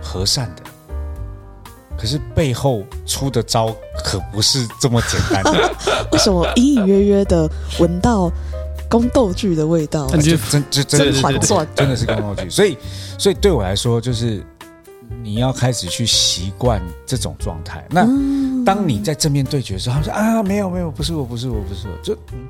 [0.00, 0.62] 和善的，
[1.98, 3.74] 可是背后出的招
[4.04, 5.74] 可不是这么简单的，
[6.12, 8.30] 为什么隐隐约约的闻到
[8.88, 10.08] 宫斗剧的味道？
[10.14, 12.78] 你就真真真真的是宫斗剧，所以
[13.18, 14.42] 所以对我来说，就是
[15.22, 17.84] 你要开始去习惯这种状态。
[17.90, 22.46] 那嗯当你在正面对决的时候，他说啊，没有没有，不是我，不是我，不是我，就嗯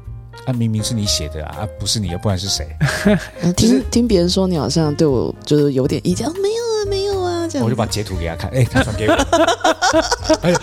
[0.47, 2.69] 啊，明明是你写的啊，啊不是你，不然是谁？
[3.57, 6.68] 听听别人说你好像对我就是有点意见，啊没有
[7.63, 9.15] 我就把截图给他看，哎、他传给我，
[10.43, 10.61] 哎呀，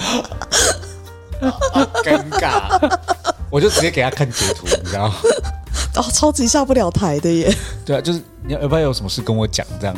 [1.73, 2.99] 好尴尬，
[3.49, 5.15] 我就直接给他看截图，你知道吗？
[5.95, 7.53] 哦，超级下不了台的耶。
[7.85, 9.95] 对啊，就是你要要不要有什么事跟我讲这样，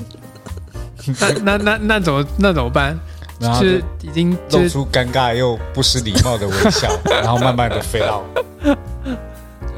[1.19, 2.97] 那那那那怎么那怎么办？
[3.39, 8.23] 然后就是已经露出尴尬又不失礼貌的微笑， 然后慢慢的飞到，
[8.63, 8.73] 对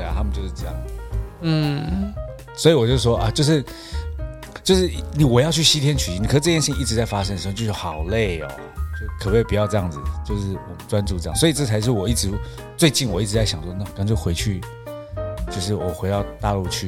[0.04, 0.74] 啊，他们就是这样。
[1.42, 2.14] 嗯，
[2.56, 3.62] 所以我就说啊，就是
[4.70, 8.48] 就是你我要去西天取经，可是这件事情一直在发生的时候，就是好累哦，
[9.02, 10.00] 就可不可以不要这样子？
[10.24, 12.30] 就是我们专注这样，所以这才是我一直
[12.78, 14.62] 最近我一直在想说，那干脆回去，
[15.50, 16.88] 就是我回到大陆去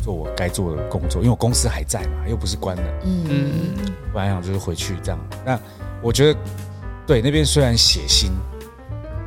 [0.00, 2.82] 做我该做的工作，因为我公司还在嘛，又不是关了。
[3.02, 5.18] 嗯，嗯，本来想就是回去这样。
[5.44, 5.58] 那
[6.00, 6.40] 我觉得
[7.08, 8.30] 对那边虽然血腥，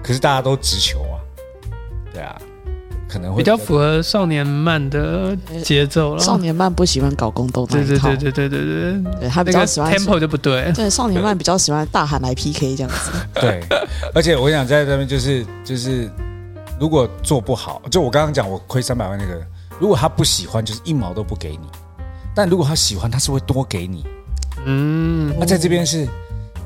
[0.02, 1.20] 可是大家都直球啊，
[2.14, 2.42] 对啊，
[3.10, 6.22] 可能会比较符合少年漫的节奏了。
[6.22, 10.72] 少年漫不喜欢搞宫斗那对对一套，对对对对对，对他比那个较喜欢 tempo 就不对。
[10.74, 13.12] 对少年漫比较喜欢大喊来 PK 这样子。
[13.42, 13.62] 对，
[14.14, 16.10] 而且我想在这边就是就是，
[16.80, 19.42] 如果做不好，就我刚刚讲我亏三百万那个，
[19.80, 21.68] 如果他不喜欢，就是一毛都不给你；
[22.36, 24.06] 但如果他喜欢，他是会多给你。
[24.66, 26.08] 嗯，那在这边是，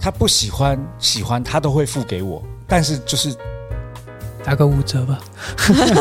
[0.02, 3.34] 他不喜欢喜欢他都会付给我，但是就是
[4.44, 5.20] 打个五折吧，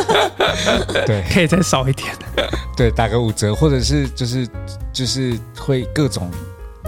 [1.07, 2.15] 对可以再少一点。
[2.77, 4.49] 对打个五折，或者是就是
[4.93, 6.31] 就是会各种。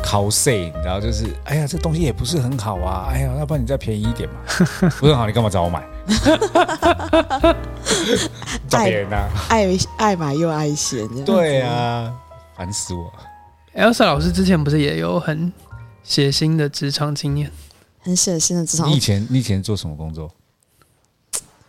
[0.03, 4.35] 考 C，然后就是，哎呀，这东西也不是很好啊，哎呀，要不然你再便宜一点嘛，
[5.01, 5.83] 不是很好，你干嘛找我买？
[8.69, 9.31] 找别人啊？
[9.49, 12.13] 爱爱买又爱嫌，对，啊，
[12.55, 13.11] 烦死我
[13.75, 15.51] ！Elsa 老师之前不是也有很
[16.03, 17.51] 血腥的职场经验？
[18.03, 19.01] 很血腥的职场你以。
[19.01, 20.31] 前你以前做什么工作？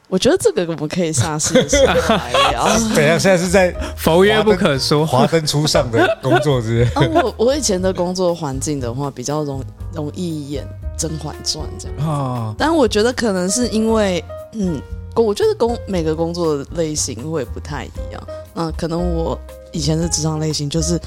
[0.07, 2.65] 我觉得这个我们可以下次的时候来聊。
[2.95, 5.05] 等一下，现在是在佛曰不可说。
[5.05, 10.63] 华灯初上的工作，是不啊，我我以前的工作环境的话，比较容容易演
[10.95, 12.05] 《甄嬛传》这样，是？
[12.05, 14.79] 啊，但我觉得可能是因为，嗯，
[15.15, 18.21] 我觉得工每个工作的类型会不太一样。
[18.53, 19.37] 那可能我
[19.71, 20.99] 以前的职场类型就是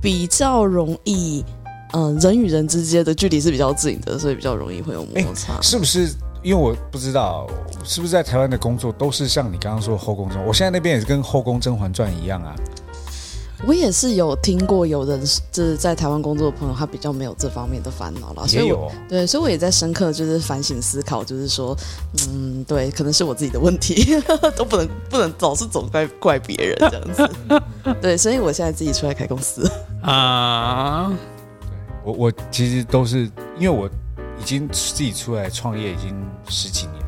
[0.00, 1.44] 比较容易，
[1.92, 5.60] 嗯、人与人之间的距离是比较近的，所以比较容易会有摩擦。
[5.60, 6.08] 是不是？
[6.42, 7.46] 因为我不知道
[7.84, 12.54] 是不是在台湾的工作都是像你刚刚说的后宫甄嬛，我现在那边也是跟后宫甄嬛传一样啊。
[13.66, 15.20] 我也是有听过有人
[15.52, 21.76] 就是在台湾工作的朋友，他比较没有这方面的烦恼了，所以我也有哦对，所以我也在深刻就是反省思考，就是说，
[22.30, 24.16] 嗯，对，可能是我自己的问题，
[24.56, 27.30] 都不能不能总是总怪怪别人这样子。
[28.00, 29.70] 对，所以我现在自己出来开公司。
[30.00, 31.12] 啊，
[32.02, 33.86] 我我其实都是因为我
[34.40, 36.16] 已经自己出来创业已经
[36.48, 37.04] 十几年，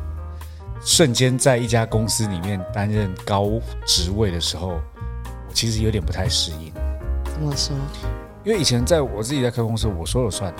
[0.85, 3.49] 瞬间在一家公司里面担任高
[3.85, 6.71] 职位的时候，我其实有点不太适应。
[7.25, 7.75] 怎么说？
[8.45, 10.53] 因为以前在我自己在开公司，我说了算，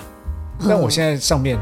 [0.68, 1.58] 但我现在上面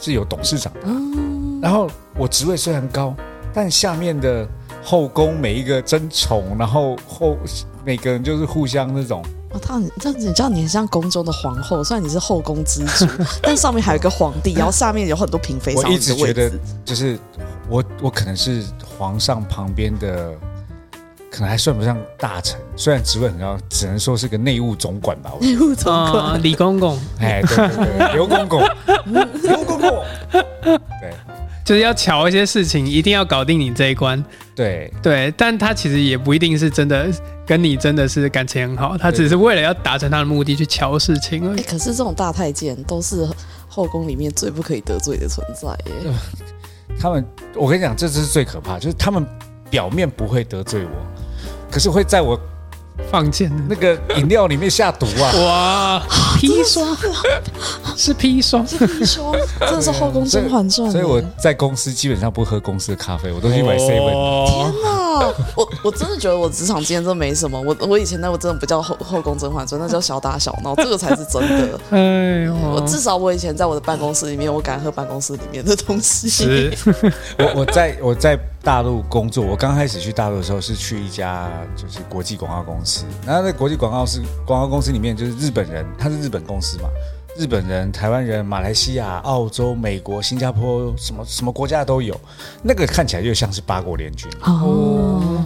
[0.00, 3.14] 是有董事长的，嗯，然后我职位虽然高，
[3.52, 4.48] 但下面的
[4.82, 7.36] 后宫每一个争宠，然后后
[7.84, 9.22] 每个人就是互相那种，
[9.56, 13.06] 哦，他很这样子，你知道你很像宫中的皇后，虽然你是后宫之主，
[13.42, 16.50] 但上面还有一个皇帝，然后下面有很多嫔妃，我一直觉得。
[16.84, 17.18] 就是
[17.68, 18.62] 我我可能是
[18.98, 20.32] 皇上旁边的，
[21.30, 25.32] 可能还算不上大臣，虽然职位很高，只能说是个内务总管吧。
[25.34, 28.60] 我内务总啊，管，李公公哎，对对对，刘公公，
[29.42, 31.14] 刘公公，对
[31.66, 34.24] 就是要瞧一些事情，一定要搞定你这一关。
[34.54, 37.12] 对对，但他其实也不一定是真的
[37.44, 41.62] 跟你真的是感情很好，他只是为了要达成他的目的去瞧事情而哎、已。
[41.62, 43.28] 可是这种大太监都是
[43.66, 46.12] 后宫里面最不可以得罪的存在耶。
[47.00, 49.26] 他们，我跟你讲，这是最可怕，就是他们
[49.68, 50.90] 表面不会得罪我，
[51.68, 52.40] 可是会在我
[53.10, 53.56] 放箭的。
[53.68, 55.32] 那个饮料里面下毒啊！
[55.44, 56.02] 哇，
[56.38, 56.96] 砒霜。
[57.96, 64.95] 是砒霜，是砒霜真的是后宫甄嬛传，所以我在公司基本上不喝公司的咖啡，我都去买 seven。
[65.54, 67.60] 我我真的觉得我职场经验真没什么。
[67.60, 71.80] 我我以前那我真的不叫后后宫甄嬛传，那叫小打小闹，这个才是真的。
[71.90, 76.28] 哎呦，我至少我以前在我的办公室里面，我敢喝办公室里面的东西。
[76.28, 76.76] 是
[77.38, 86.88] 我我在我在大陆工作，我刚开始去大陆的时候是去一家就是国际广告公司，然后在国际广告是广告公司里面就是日本人，他是日本公司嘛，
[87.38, 92.18] 日本人、台湾人、马来西亚、澳洲、美国、新加坡什么什么国家都有，
[92.62, 95.44] 那个看起来就像是八国联军，哦，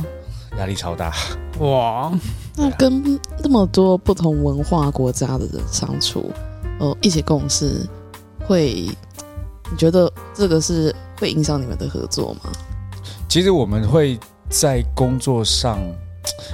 [0.57, 1.13] 压力超大。
[1.59, 2.13] 哇，
[2.57, 6.31] 那跟那么多不同文化国家的人相处，
[6.79, 7.85] 呃，一起共事，
[8.47, 8.89] 会
[9.71, 12.53] 你觉得这个是会影响你们的合作吗？
[13.29, 14.19] 其实我们会
[14.49, 15.79] 在工作上，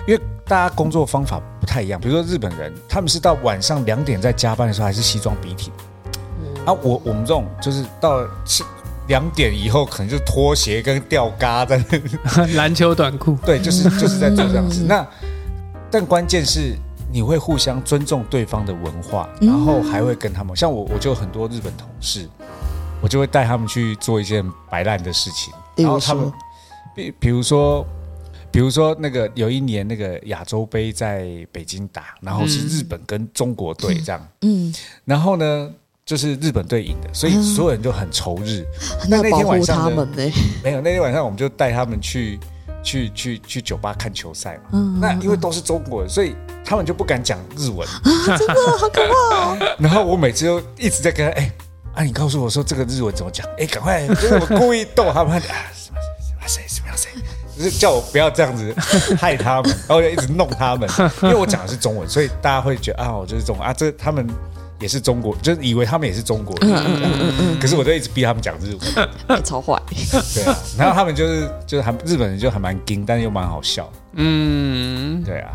[0.09, 5.73] 因为大家工作方法不太一样，比如说日本人，他们是到晚上两点在加班的时候还是西装笔挺，
[6.65, 8.63] 啊，我我们这种就是到是
[9.09, 14.83] 两点以后，可能就拖鞋跟吊嘎在那 篮球短裤， 对，就是就是在做这样子。
[14.87, 15.05] 那
[15.91, 16.77] 但关键是
[17.11, 22.29] 你会互相尊重对方的文化，然后还会跟他们，像我我就很多日本同事，
[23.01, 26.33] 我就会带他们去做一件白烂的事情，然后他们，
[26.95, 27.85] 比比如说。
[28.51, 34.75] 比如说，那个有一年那个亚洲杯在北京打，然后是嗯日本跟中国队这样，嗯，
[35.05, 35.71] 然后呢，
[36.05, 38.65] 就是日本队赢的，所以嗯所有人就很仇日。
[39.09, 40.33] 那那那天晚上呢他们呢？
[40.65, 42.41] 没有，那天晚上我们就带他们去
[42.83, 44.71] 去去去酒吧看球赛嘛。
[44.73, 46.35] 嗯，那因为都是中国人，所以
[46.65, 47.87] 他们就不敢讲日文。
[48.39, 49.59] 真的好可怕哦！
[49.79, 51.53] 然后我每次都一直在跟他，哎、
[51.95, 53.47] 啊，你告诉我说这个日文怎么讲？
[53.59, 55.43] 哎、赶快，就是我故意逗他们，啊，
[55.75, 57.11] 什么什么谁什么谁，
[57.57, 58.75] 就是叫我不要这样子
[59.19, 60.89] 害他们，然后就一直弄他们，
[61.23, 64.27] 因为我讲的是中文，所以大家会觉得啊，我就是中文啊，这他们
[64.79, 69.81] 也是中国，就是以为他们也是中国人，可是我就一直逼他们讲日文，哎 超坏，
[70.35, 75.51] 对啊，然后他们就是就是还日本人就还蛮硬，但是又蛮好笑，嗯，对啊，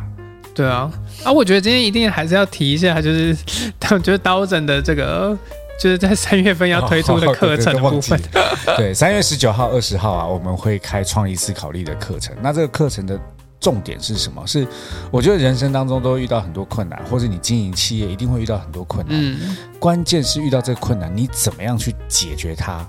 [0.55, 0.91] 对啊，
[1.23, 3.37] 啊，我觉得今天一定还是要提一下，就是
[3.79, 5.37] 他们就是刀诊的这个，
[5.81, 8.19] 就是在三月份要推出的课程的部分。
[8.35, 12.35] 哦 对三月十九号、二十号啊，我们会开创意思考力的课程。
[12.39, 13.19] 那这个课程的
[13.59, 14.45] 重点是什么？
[14.45, 14.67] 是
[15.09, 19.17] 我觉得人生当中都会遇到很多困难，或者你经营企业一定会遇到很多困难。
[19.19, 22.85] 嗯关键是遇到这个困难，你怎么样去解决它？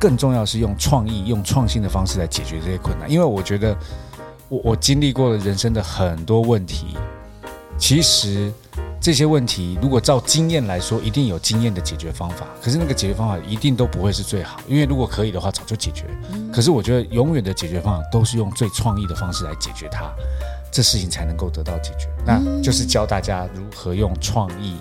[0.00, 3.10] 更重要是用创意、用创新的方式来解决这些困难。
[3.10, 3.76] 因为我觉得
[4.48, 6.96] 我我经历过了人生的很多问题，
[7.76, 8.50] 其实
[9.02, 12.46] 这些问题如果照经验来说，一定有经验的解决方法。
[12.62, 16.04] 可是那个解决方法一定都不会是最好，因为如果可以的话，早就解决。
[16.52, 20.08] 可是我觉得永远的解决方法都是用最创意的方式来解决它，
[20.70, 22.08] 这事情才能够得到解决。
[22.24, 24.76] 那就是教大家如何用创意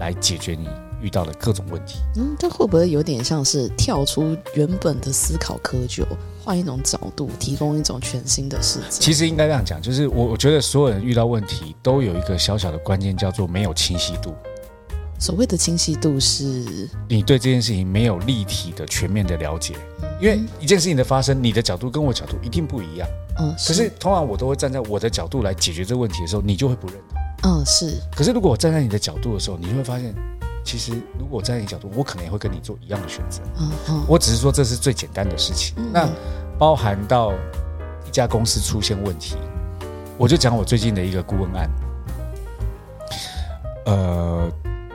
[0.00, 0.66] 来解决你
[1.00, 1.98] 遇到的各种问题。
[2.16, 6.04] 嗯，这会不会有点像是跳出原本的思考窠臼，
[6.44, 8.86] 换一种角度，提供一种全新的视角？
[8.90, 14.34] 其实应该这样讲，就是我我觉得所有人遇到问题都有一个小小的关键，叫做没有清晰度。
[15.20, 19.74] 所谓的清晰度是，你对这件事情没有立体的、全面的了解，
[20.20, 23.08] 因为一件事情的发生，你的角度跟我角度一定不一样。
[23.40, 27.18] 嗯，可是通常我都会站在我的角度来解决这个问题的时候，你就会不认同。
[27.50, 30.14] 嗯是，可是如果我站在你的角度的时候，你就会发现，
[30.68, 33.40] 其实如果站在你角度，我可能也会跟你做一样的选择。
[33.58, 35.74] 嗯嗯我只是说这是最简单的事情。
[35.90, 36.06] 那
[36.58, 37.32] 包含到
[38.06, 39.36] 一家公司出现问题，
[40.18, 41.70] 我就讲我最近的一个顾问案。
[43.86, 44.52] 呃，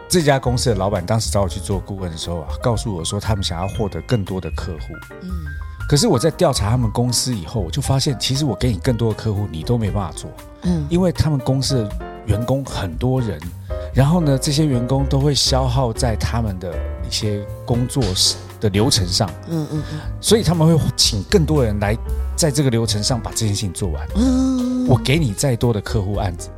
[0.07, 4.93] 这家公司的老板当时找我去做顾问的时候啊，告诉我说他们想要获得更多的客户。
[5.23, 5.29] 嗯
[5.89, 10.29] 可是我在调查他们公司以后，我就发现，其实我给你更多的客户，你都没办法做，
[10.61, 11.89] 嗯因为他们公司的
[12.25, 13.39] 员工很多人，
[13.93, 16.73] 然后呢，这些员工都会消耗在他们的
[17.07, 21.95] 一些工作室的流程上，嗯嗯嗯所以他们会请更多人来
[22.35, 24.07] 在这个流程上把这件事情做完。
[24.15, 26.49] 嗯，我给你再多的客户案子，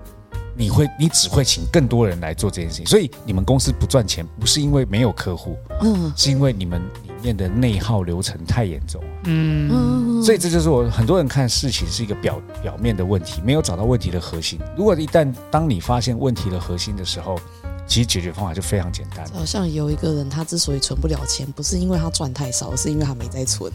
[0.55, 2.85] 你会你只会请更多人来做这件事情。
[2.85, 9.01] 所以你们公司不赚钱，不是因为没有客户，嗯是因为你们里面的内耗流程太严重。
[9.01, 14.59] 了嗯，所以这就是我很多人看事情是一个表表面的问题，没有找到问题的核心。
[14.77, 17.39] 如果一旦当你发现问题的核心的时候，
[17.87, 19.25] 其实解决方法就非常简单。
[19.33, 23.71] 好像有一个人，他之所以存不了钱，不是因为他赚太少，是因为他没在存。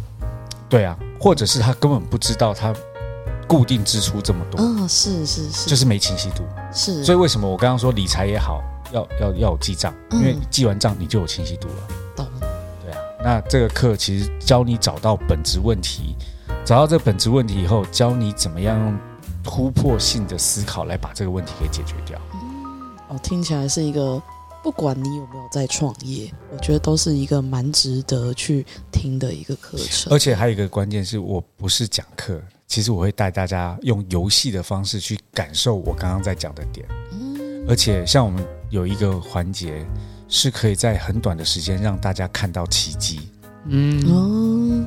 [0.68, 2.72] 对啊，或者是他根本不知道他
[3.48, 6.44] 固定支出这么多，嗯，是是是，就是没清晰度。
[6.72, 11.74] 是，所以为什么我刚刚说理财也好，要要要有记账，因为嗯记完账你就有清晰度了。
[11.88, 11.99] 懂。
[13.22, 16.16] 那这个课其实教你找到本质问题，
[16.64, 18.98] 找到这个本质问题以后，教你怎么样用
[19.42, 22.18] 突破性的思考来把这个问题给解决掉。
[23.08, 24.22] 哦，听起来是一个，
[24.62, 30.18] 不管你有没有在创业，我觉得都是一个蛮值得去听的一个课程而。
[30.18, 36.86] 且还有一个关键是我不是讲课，其实我会带大家用游戏的方式去感受我刚刚在讲的点。
[37.12, 39.86] 嗯而且像我们有一个环节
[40.30, 43.20] 是可以在很短的时间让大家看到奇迹。
[43.66, 44.86] 嗯，哦，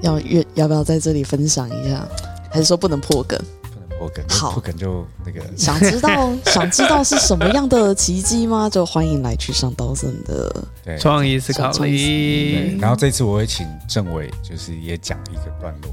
[0.00, 2.08] 要要要要不要在这里分享一下？
[2.50, 3.38] 还是说不能破梗？
[3.62, 8.70] 不能破梗，好破梗就那个想知道 想知道是什么样的奇迹吗？
[8.70, 10.64] 就欢迎来去上刀森的。
[10.82, 15.92] 对创意思考对，力，然后这次我会请政委，就是也讲一个段落。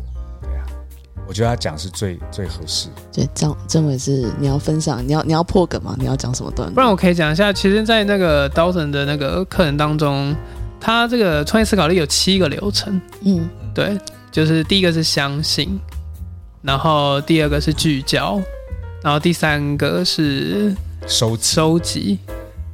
[1.28, 2.88] 我觉得他讲是最最合适。
[3.11, 5.95] 对，郑郑伟是你要分享，你要你要破梗吗？
[5.97, 6.73] 你要讲什么段落？
[6.73, 10.36] 不然我可以讲一下，其实，在那个刀神的那个课程当中，
[10.80, 13.97] 他这个创业思考力有七个流程，嗯对，
[14.32, 15.80] 就是第一个是相信，
[16.61, 18.39] 然后第二个是聚焦，
[19.03, 20.76] 然后第三个是
[21.07, 22.19] 收收集。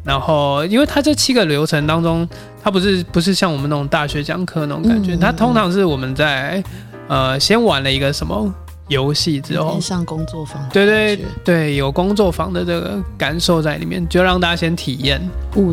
[0.03, 2.27] 然后，因为它这七个流程当中，
[2.63, 6.63] 它不是不是像我们那种大学讲课那种感觉，嗯它通常是我们在
[7.11, 8.53] 呃先玩了一个什么
[8.87, 15.21] 游戏之后有点，像工作坊对对对，有工作坊的这个感受在里面，就让大家先体验，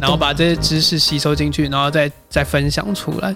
[0.00, 3.32] 然后把这些知识吸收进去，然后再再分享出来。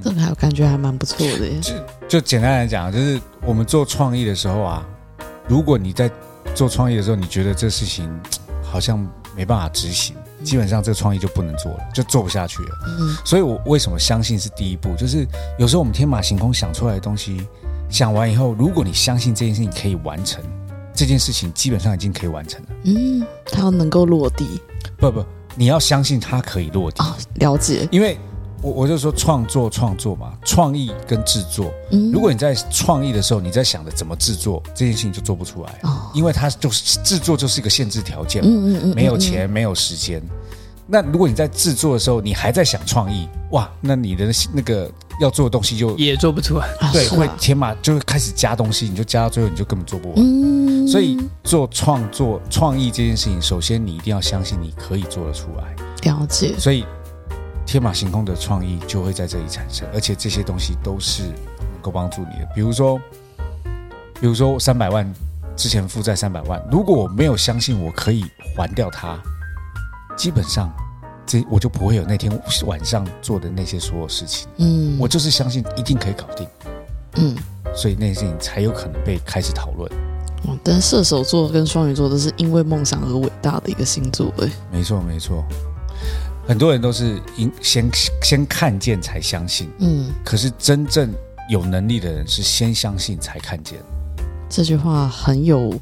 [0.00, 1.60] 这个还有感觉还蛮不错的耶。
[2.08, 4.86] 就简单来讲，就是我们做创意的时候啊，
[5.48, 6.08] 如果你在
[6.54, 8.08] 做创意的时候，你觉得这事情
[8.62, 9.04] 好像
[9.36, 10.14] 没办法执行，
[10.44, 12.68] 基本上这个创意就不能做了，就做不下去了。
[12.86, 14.94] 嗯所以我为什么相信是第一步？
[14.96, 15.26] 就是
[15.58, 17.46] 有时候我们天马行空想出来的东西，
[17.88, 20.42] 想完以后，如果你相信这件事情可以完成，
[20.94, 22.68] 这件事情基本上已经可以完成了。
[22.84, 24.60] 嗯，它要能够落地
[24.96, 25.24] 不不，
[25.56, 27.88] 你要相信它可以落地，啊，了解。
[27.90, 28.18] 因为
[28.64, 31.70] 我我就说创作创作嘛，创意跟制作。
[31.90, 40.22] 嗯，如果你在创意的时候，你在想着怎么制作这件事情，就做不出来，哦，因为它就是制作就是一个限制条件，嗯嗯嗯，嗯，没有钱，没有时间。
[40.86, 44.90] 那如果你在制作的时候，你还在想创意，哇，那你的那个
[45.20, 46.66] 要做的东西就也做不出来。
[46.80, 50.16] 啊对，啊会天马就会开始加东西，你就加到最后，你就根本做不完。
[50.18, 55.76] 嗯，所以做创作创意这件事情，首先你一定要相信你可以做得出来。
[56.10, 56.54] 了解。
[56.58, 56.84] 所以
[57.66, 62.48] 天马行空的创意就会在这里产生，而且这些东西都是能够帮助你的。
[62.54, 62.98] 比如说，
[64.20, 65.10] 比如说三百万
[65.56, 68.24] 之前负债三百万，如果我没有相信我可以
[68.56, 69.18] 还掉它，
[70.16, 70.72] 基本上
[71.26, 72.30] 这我就不会有那天
[72.66, 74.46] 晚上做的那些所有事情。
[74.58, 76.46] 嗯，我就是相信一定可以搞定，
[77.16, 77.36] 嗯。
[77.74, 79.90] 所以那些事情才有可能被开始讨论。
[80.46, 85.42] 哦但射手座跟双鱼座都是因为梦想而伟大的一个星座，哎，没错，没错。
[86.46, 87.90] 很多人都是因先
[88.22, 91.12] 先看见才相信，嗯，可是真正
[91.48, 93.78] 有能力的人是先相信才看见。
[94.48, 95.80] 这句话很有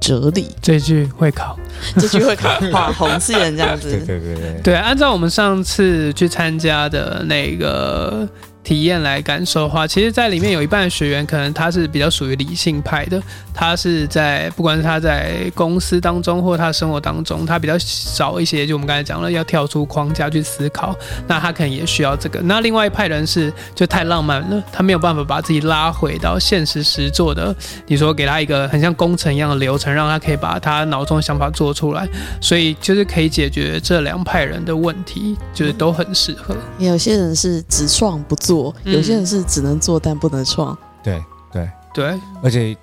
[0.00, 1.58] 哲理，这句会考。
[1.96, 8.28] 这句会考画红线这样子，对对对对，对，按照我们上次去参加的那个
[8.62, 13.22] 体验来感受的话，其实，在里面有一半的学员，可能他是比较属于理性派的，
[13.60, 20.96] 他是在不管是他在公司当中，或他生活当中，他比较少一些，就我们刚才讲了，要跳出框架去思考，
[21.28, 22.40] 那他可能也需要这个。
[22.40, 27.54] 那另外一派人是就太浪漫了，他没有办法把自己拉回到现实实做的，
[27.86, 32.08] 你说给他一个很像工程一样的流程，让他可以把他脑中的想法做出来，
[32.40, 36.56] 所以就是可以解决这两派人的问题，就是都很适合。
[36.78, 42.74] 有些人是只创不做，嗯有些人是只能做但不能创，对对，对，而且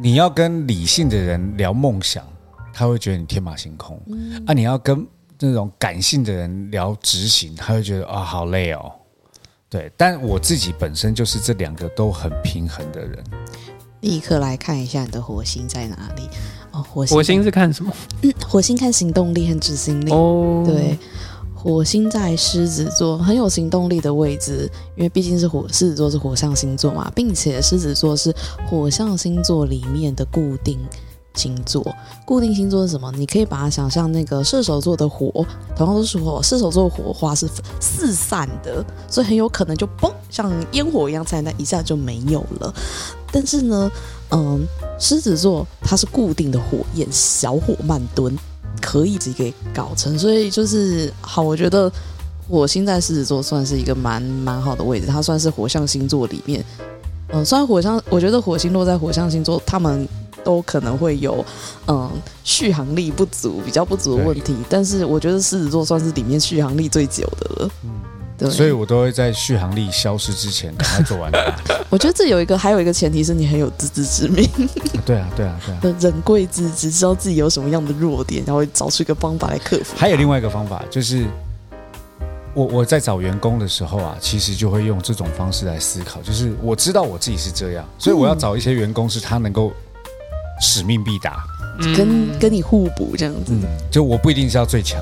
[0.00, 2.24] 你要跟理性的人聊梦想，
[2.72, 5.06] 他会觉得你天马行空；嗯啊，你要跟
[5.40, 8.92] 那种感性的人聊执行，他会觉得啊好累哦。
[9.70, 13.22] 对，但我自己本身就是这两个都很平衡的人。
[14.00, 16.22] 立刻来看一下你的火星在哪里
[16.70, 17.92] 哦，火星火星是看什么？
[18.22, 20.96] 嗯火星看行动力和执行力，哦，对，
[21.60, 28.32] 火星在狮子座很有行动力的位置，因为毕竟是火狮子座是火象星座嘛，并且狮子座是
[28.70, 30.78] 火象星座里面的固定
[31.34, 31.84] 星座。
[32.24, 33.10] 固定星座是什么？
[33.16, 35.44] 你可以把它想象那个射手座的火，
[35.74, 37.48] 同样都是火，射手座火花是
[37.80, 42.72] 四散的，所以很有可能就嘣，像烟火一样灿烂一下就没有了。
[43.32, 43.90] 但是呢，
[44.30, 44.64] 嗯，
[44.98, 48.38] 狮子座它是固定的火焰，小火慢炖。
[48.78, 51.90] 可以自己给搞成，所以就是好，我觉得
[52.48, 56.64] 火星在狮子座算是一个蛮蛮好的位置，它算是火象星座里面，
[57.28, 60.08] 嗯、虽然火象，我觉得火星落在火象星座，他们
[60.42, 61.44] 都可能会有
[61.86, 62.10] 嗯
[62.44, 67.70] 续航力不足、比较不足的问题，但是我觉得狮子座算是里面续航力最久的了。
[68.38, 71.44] 对，所以我都会在续航力消失之前赶快做完它。
[71.90, 74.48] 我觉得这有一个还有一个前提是你很有自知之明，
[75.04, 75.96] 对啊，对啊，对啊。
[76.00, 79.96] 人贵自知，知道自己有什么样的弱点，然后找出一个方法来克服。
[79.96, 81.24] 还有另外一个方法，就是
[82.54, 89.72] 我我在找员工的时候啊，其实就会用这种方式来思考，就是我知道我自己是这样，所以我要找一些员工是他能够
[90.60, 91.42] 使命必达。
[91.80, 93.52] 嗯跟跟你互补这样子。
[93.52, 95.00] 嗯，就我不一定是要最强，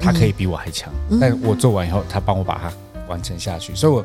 [0.00, 1.18] 他可以比我还强，嗯。
[1.20, 2.72] 但我做完以后，他帮我把它
[3.08, 3.74] 完成下去。
[3.74, 4.04] 所以我，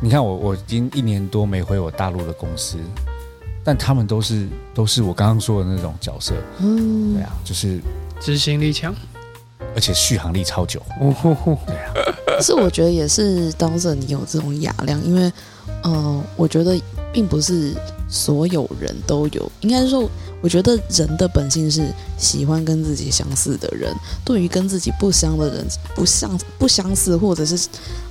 [0.00, 2.78] 你看我我已经一年多没回我大陆的公司，
[3.64, 7.14] 但他们都是都是我刚刚说的那种角色，嗯。
[7.14, 7.80] 对啊，就是
[8.20, 8.94] 执行力强。
[9.74, 11.10] 而且续航力超久，哦。
[11.12, 11.92] 吼吼，对啊，
[12.26, 15.32] 可是我觉得也是当着你有这种雅量，因为，
[15.82, 16.78] 呃，我觉得
[17.10, 17.72] 并不是
[18.12, 20.06] 所有人都有，应该说，
[20.42, 21.82] 我觉得人的本性是
[22.18, 23.90] 喜欢跟自己相似的人，
[24.22, 27.66] 对于跟自己不相的人，不相不相似，或者是，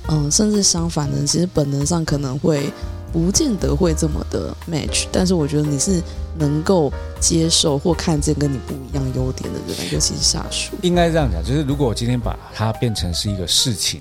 [0.08, 2.68] 嗯、甚至相反的人，其实本能上可能会
[3.12, 6.02] 不见得会这么的 match，但是我觉得你是
[6.36, 10.72] 能够接受或看见跟你不一样优点的人，尤其是下属。
[10.82, 14.00] 应该这样讲，就是如果我今天把它变成是一个事情，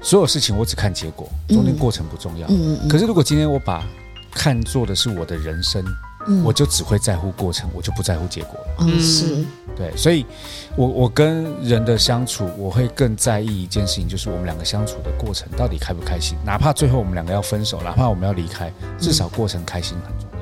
[0.00, 2.46] 所有事情我只看结果，中间过程不重要。
[2.50, 3.84] 嗯嗯可是如果今天我把
[4.32, 5.84] 看作的是我的人生，
[6.26, 8.66] 嗯我就只会在乎过程，我就不在乎结果了。
[8.80, 9.44] 嗯嗯是
[9.76, 10.26] 对，所以
[10.76, 16.36] 我我跟人的相处，我会更在意一件事情，就是我们两个相处的过程到底开不开心。
[16.44, 20.40] 哪怕最后我们两个要分手，哪怕我们要离开，至少过程开心很重要。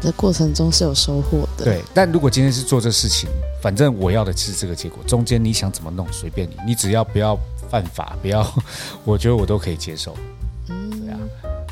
[0.00, 3.28] 在过程中是有收获的。，对，但如果今天是做这事情，
[3.62, 7.38] 反正我要的是这个结果，中间你想怎么弄随便你，你只要不要
[7.70, 8.44] 犯法，不要，
[9.04, 10.16] 我觉得我都可以接受。
[10.68, 11.18] 嗯对啊，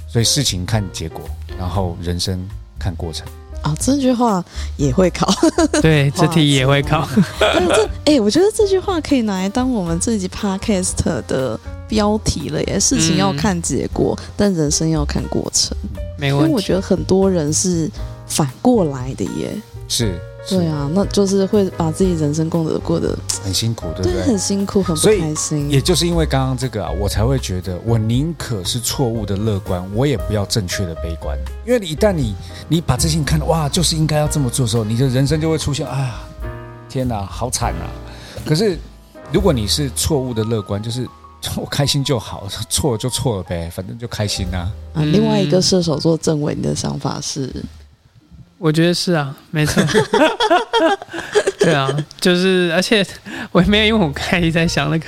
[0.09, 1.23] 所以事情看结果，
[1.59, 2.41] 然后人生
[2.79, 3.27] 看过程。
[3.61, 4.43] 啊，这句话
[4.77, 5.29] 也会考。
[5.83, 7.09] 对，这题也会考。
[7.41, 10.95] 但是这，哎、我觉得这句话可以拿来当我们这一集 podcast
[11.27, 12.79] 的标题了耶。
[12.79, 15.77] 事情要看结果，但人生要看过程。
[16.17, 16.47] 没问题。
[16.47, 17.91] 因为我觉得很多人是
[18.29, 19.51] 反过来的耶。
[19.89, 24.23] 是对，啊，那就是会把自己人生过得过得很辛苦，对不对对？
[24.23, 25.71] 很辛苦，很不开心。
[25.71, 31.39] 也就是因为刚刚这个啊，我才会觉得，我宁可是错误的乐观，我也不要正确的悲观。
[31.67, 32.35] 因为你一旦你
[32.69, 36.21] 你把这些情看哇，就是应该要这么做的时候，你的人生就会出现啊，
[36.89, 37.85] 天哪，好惨啊！
[38.47, 38.79] 可是
[39.31, 41.07] 如果你是错误的乐观，就是
[41.57, 44.73] 我开心就好，错了就错了呗，反正就开心啊。
[44.95, 47.53] 啊，另外一个射手座政委，你的想法是？
[48.59, 49.83] 我觉得是啊，没错。
[51.61, 51.89] 对啊，
[52.21, 53.07] 就是，而且
[53.53, 55.07] 我没有，因为我刚才一直在想那个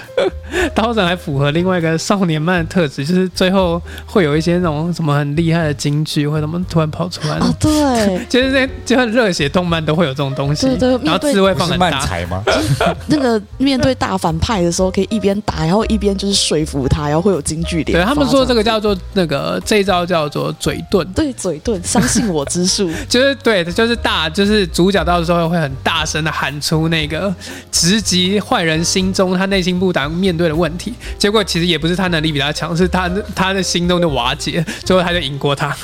[0.75, 12.07] 刀斩还符合另外一个少年漫的特质，就是最后会有一些那种什么很厉害的京剧或者什么突然跑出来，啊，对， 就是那就像热血动漫都会有这种东西，对对然后面对字会不是漫放很大。
[12.07, 12.43] 才吗？
[13.07, 22.91] 那个面对大反派的时候，可以一边打，然后一边就是说服他，然后会有京剧脸对他们说这个叫做那个这一招叫做嘴遁，对嘴遁，相信我之术。
[23.09, 27.33] 就是对，就是大，就是主角到时候会很大声的喊出那个
[27.71, 35.77] 直击坏人心中他内心不敢面对的问题，结果其实也不是他能力比他强，是他他的心中的瓦解，最后他就赢过他。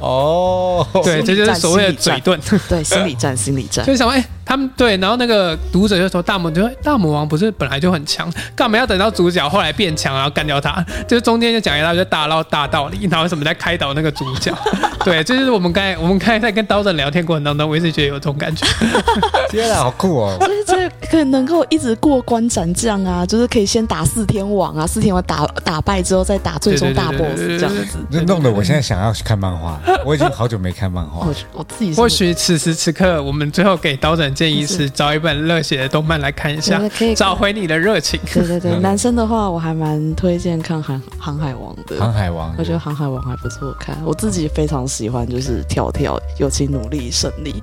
[0.00, 2.38] 哦，对，这就是所谓的嘴遁，
[2.68, 3.92] 对，心理战，心理战 就。
[3.92, 10.84] 是想说，哎、他们对，然后那个读者就说大魔，就说大魔王不是本来就很强，干嘛要等到主角后来变强然后干掉他？
[11.08, 14.56] 就是中间就讲一大堆大唠大道理，然后什么在开导那个主角。
[15.04, 18.64] 对，这就是我们刚才我们刚才在跟刀刃聊天过程当中，我一直觉得有这种感觉。
[19.50, 20.36] 天啊，好酷哦！
[20.38, 27.98] 所以这可能够一直过关斩将啊，就是可以先打四天王啊，四天王打打败之后再打最终大 boss 这样子。
[28.10, 31.34] 这弄得我现在想要去看漫画，我已经好久没看漫画我。
[31.52, 38.20] 我自己或许此时此刻，我们最后给刀斩建议是找一本热血的动漫来看一下，可以找回你的热情。
[38.32, 41.98] 对对对，嗯男生的话我还蛮推荐看航航海王的。
[41.98, 47.62] 航海王，我觉得《航海王》还不错看，我自己非常喜欢，就是跳跳、尤其、努力、胜利。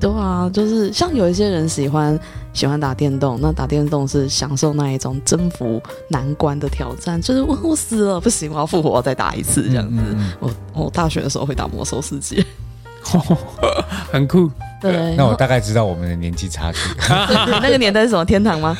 [0.00, 2.18] 对啊，就是像有一些人喜欢
[2.52, 9.96] 喜欢打电动，那打电动是享受那一种征服难关的挑战，就是我我死了不行，我要复活，我再打一次这样子。
[9.96, 10.32] 嗯嗯嗯
[10.74, 12.44] 我我大学的时候会打魔兽世界，
[14.12, 14.50] 很酷，
[14.80, 16.78] 对，那我大概知道我们的年纪差距。
[17.46, 18.76] 你 那个年代是什么天堂吗？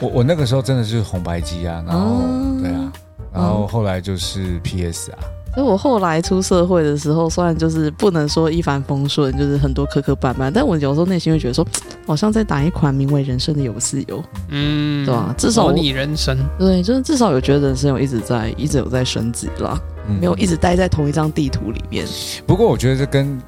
[0.00, 2.92] 我我那个时候真的是红白机啊，然后、哦对啊，
[3.32, 5.18] 然后后来就是 PS 啊，
[5.54, 11.66] 所以我后来出社会的时候，虽然就是不能说一帆风顺，就是很多磕磕绊绊，但我有时候内心会觉得说，
[12.06, 14.22] 好像在打一款名为人生的游戏哦。
[14.48, 16.36] 嗯，对啊至少模拟人生。
[16.58, 22.06] 对，就是至少有觉得人生有一直在一直有在升级啦，嗯没有一直待在同一张地图里面。
[22.46, 23.38] 不过我觉得这跟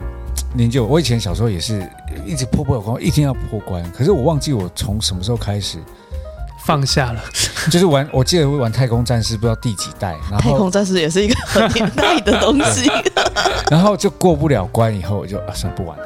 [0.55, 1.86] 年纪，我以前小时候也是
[2.24, 3.82] 一直破不了关，一定要破关。
[3.93, 5.78] 可是我忘记我从什么时候开始，
[6.64, 7.20] 放下了，
[7.70, 12.90] 就是玩，我记得会玩太空战士，不知道第几代，然后太空战士也是一个很年代的东西。
[13.70, 16.05] 然后就过不了关，以后我就啊算了不玩了。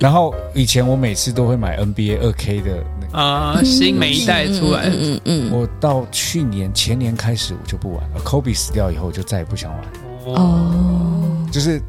[0.00, 8.20] 然后以前我每次都会买 NBA 二 K 的那个，啊、新每一代出来，嗯嗯嗯嗯我到去年前年开始我就不玩了。
[8.24, 9.80] Kobe 死掉以后，我就再也不想玩
[10.24, 11.80] 哦，就是，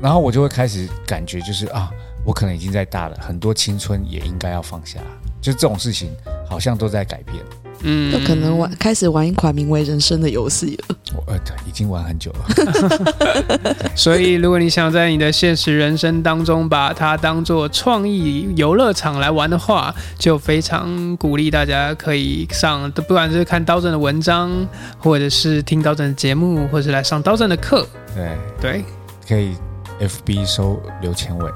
[0.00, 1.90] 然后我就会开始感觉就是啊，
[2.24, 4.98] 我可能已经在大了，很多青春也应该要放下。
[5.40, 6.10] 就是这种事情
[6.48, 7.36] 好像都在改变。
[7.82, 10.96] 嗯就可能玩开始玩一款名为人生的游戏了。
[11.14, 13.76] 我呃，对，已经玩很久了。
[13.94, 24.50] 所以，如果你想在你的现实人生当中把它当做创意游乐场来玩的话，就非常鼓励大家可以上，不管是看刀正的文章，
[24.98, 27.86] 或者是听刀正的节目，或者是来上刀正的课。
[28.12, 28.84] 对，对，
[29.28, 29.54] 可以
[30.00, 31.50] FB 搜刘千伟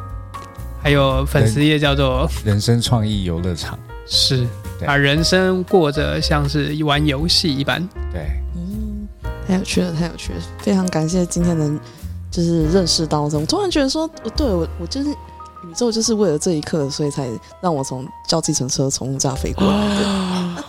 [0.83, 3.79] 还有粉丝页叫做人生创意游乐场。
[4.05, 4.39] 是
[4.81, 7.81] 对把人生过着像是玩游戏一般。
[8.13, 9.09] 对，嗯，
[9.47, 10.41] 太有趣了，太有趣了！
[10.59, 11.79] 非常感谢今天能
[12.31, 15.15] 就是认识到这我，突然觉得说，呃对我我就是
[15.65, 17.29] 宇宙就是为了这一刻，所以才
[17.61, 20.65] 让我从叫计程车从家飞过来的。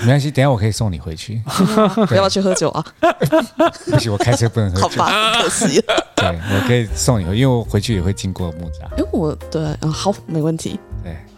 [0.00, 1.42] 没关系，等下我可以送你回去。
[1.96, 2.84] 要不要去喝酒啊？
[3.90, 4.88] 不行，我开车不能喝酒。
[4.88, 6.06] 好吧，可惜了。
[6.16, 8.96] 对，我可以送你回，因为我回去也会经过木栅。
[8.96, 10.78] 因为我对，嗯，好，没问题。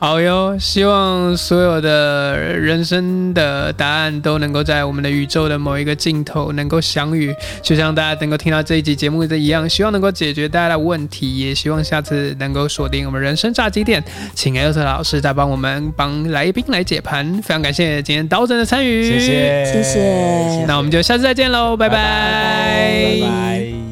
[0.02, 14.02] 对，好哟，希望所有的人生的答案都能够在我们的宇宙的某一个尽头能够相遇，就像大家能够听到这一集节目的一样，希望能够解决大家的问题，也希望下次能够锁定我们人生炸鸡店，
[14.34, 20.64] 请艾特老师再帮我们帮来宾来解盘，非常感谢今天刀真的参与，谢谢，谢谢。
[20.66, 21.94] 那我们就下次再见喽，拜拜。
[21.94, 23.91] 拜拜。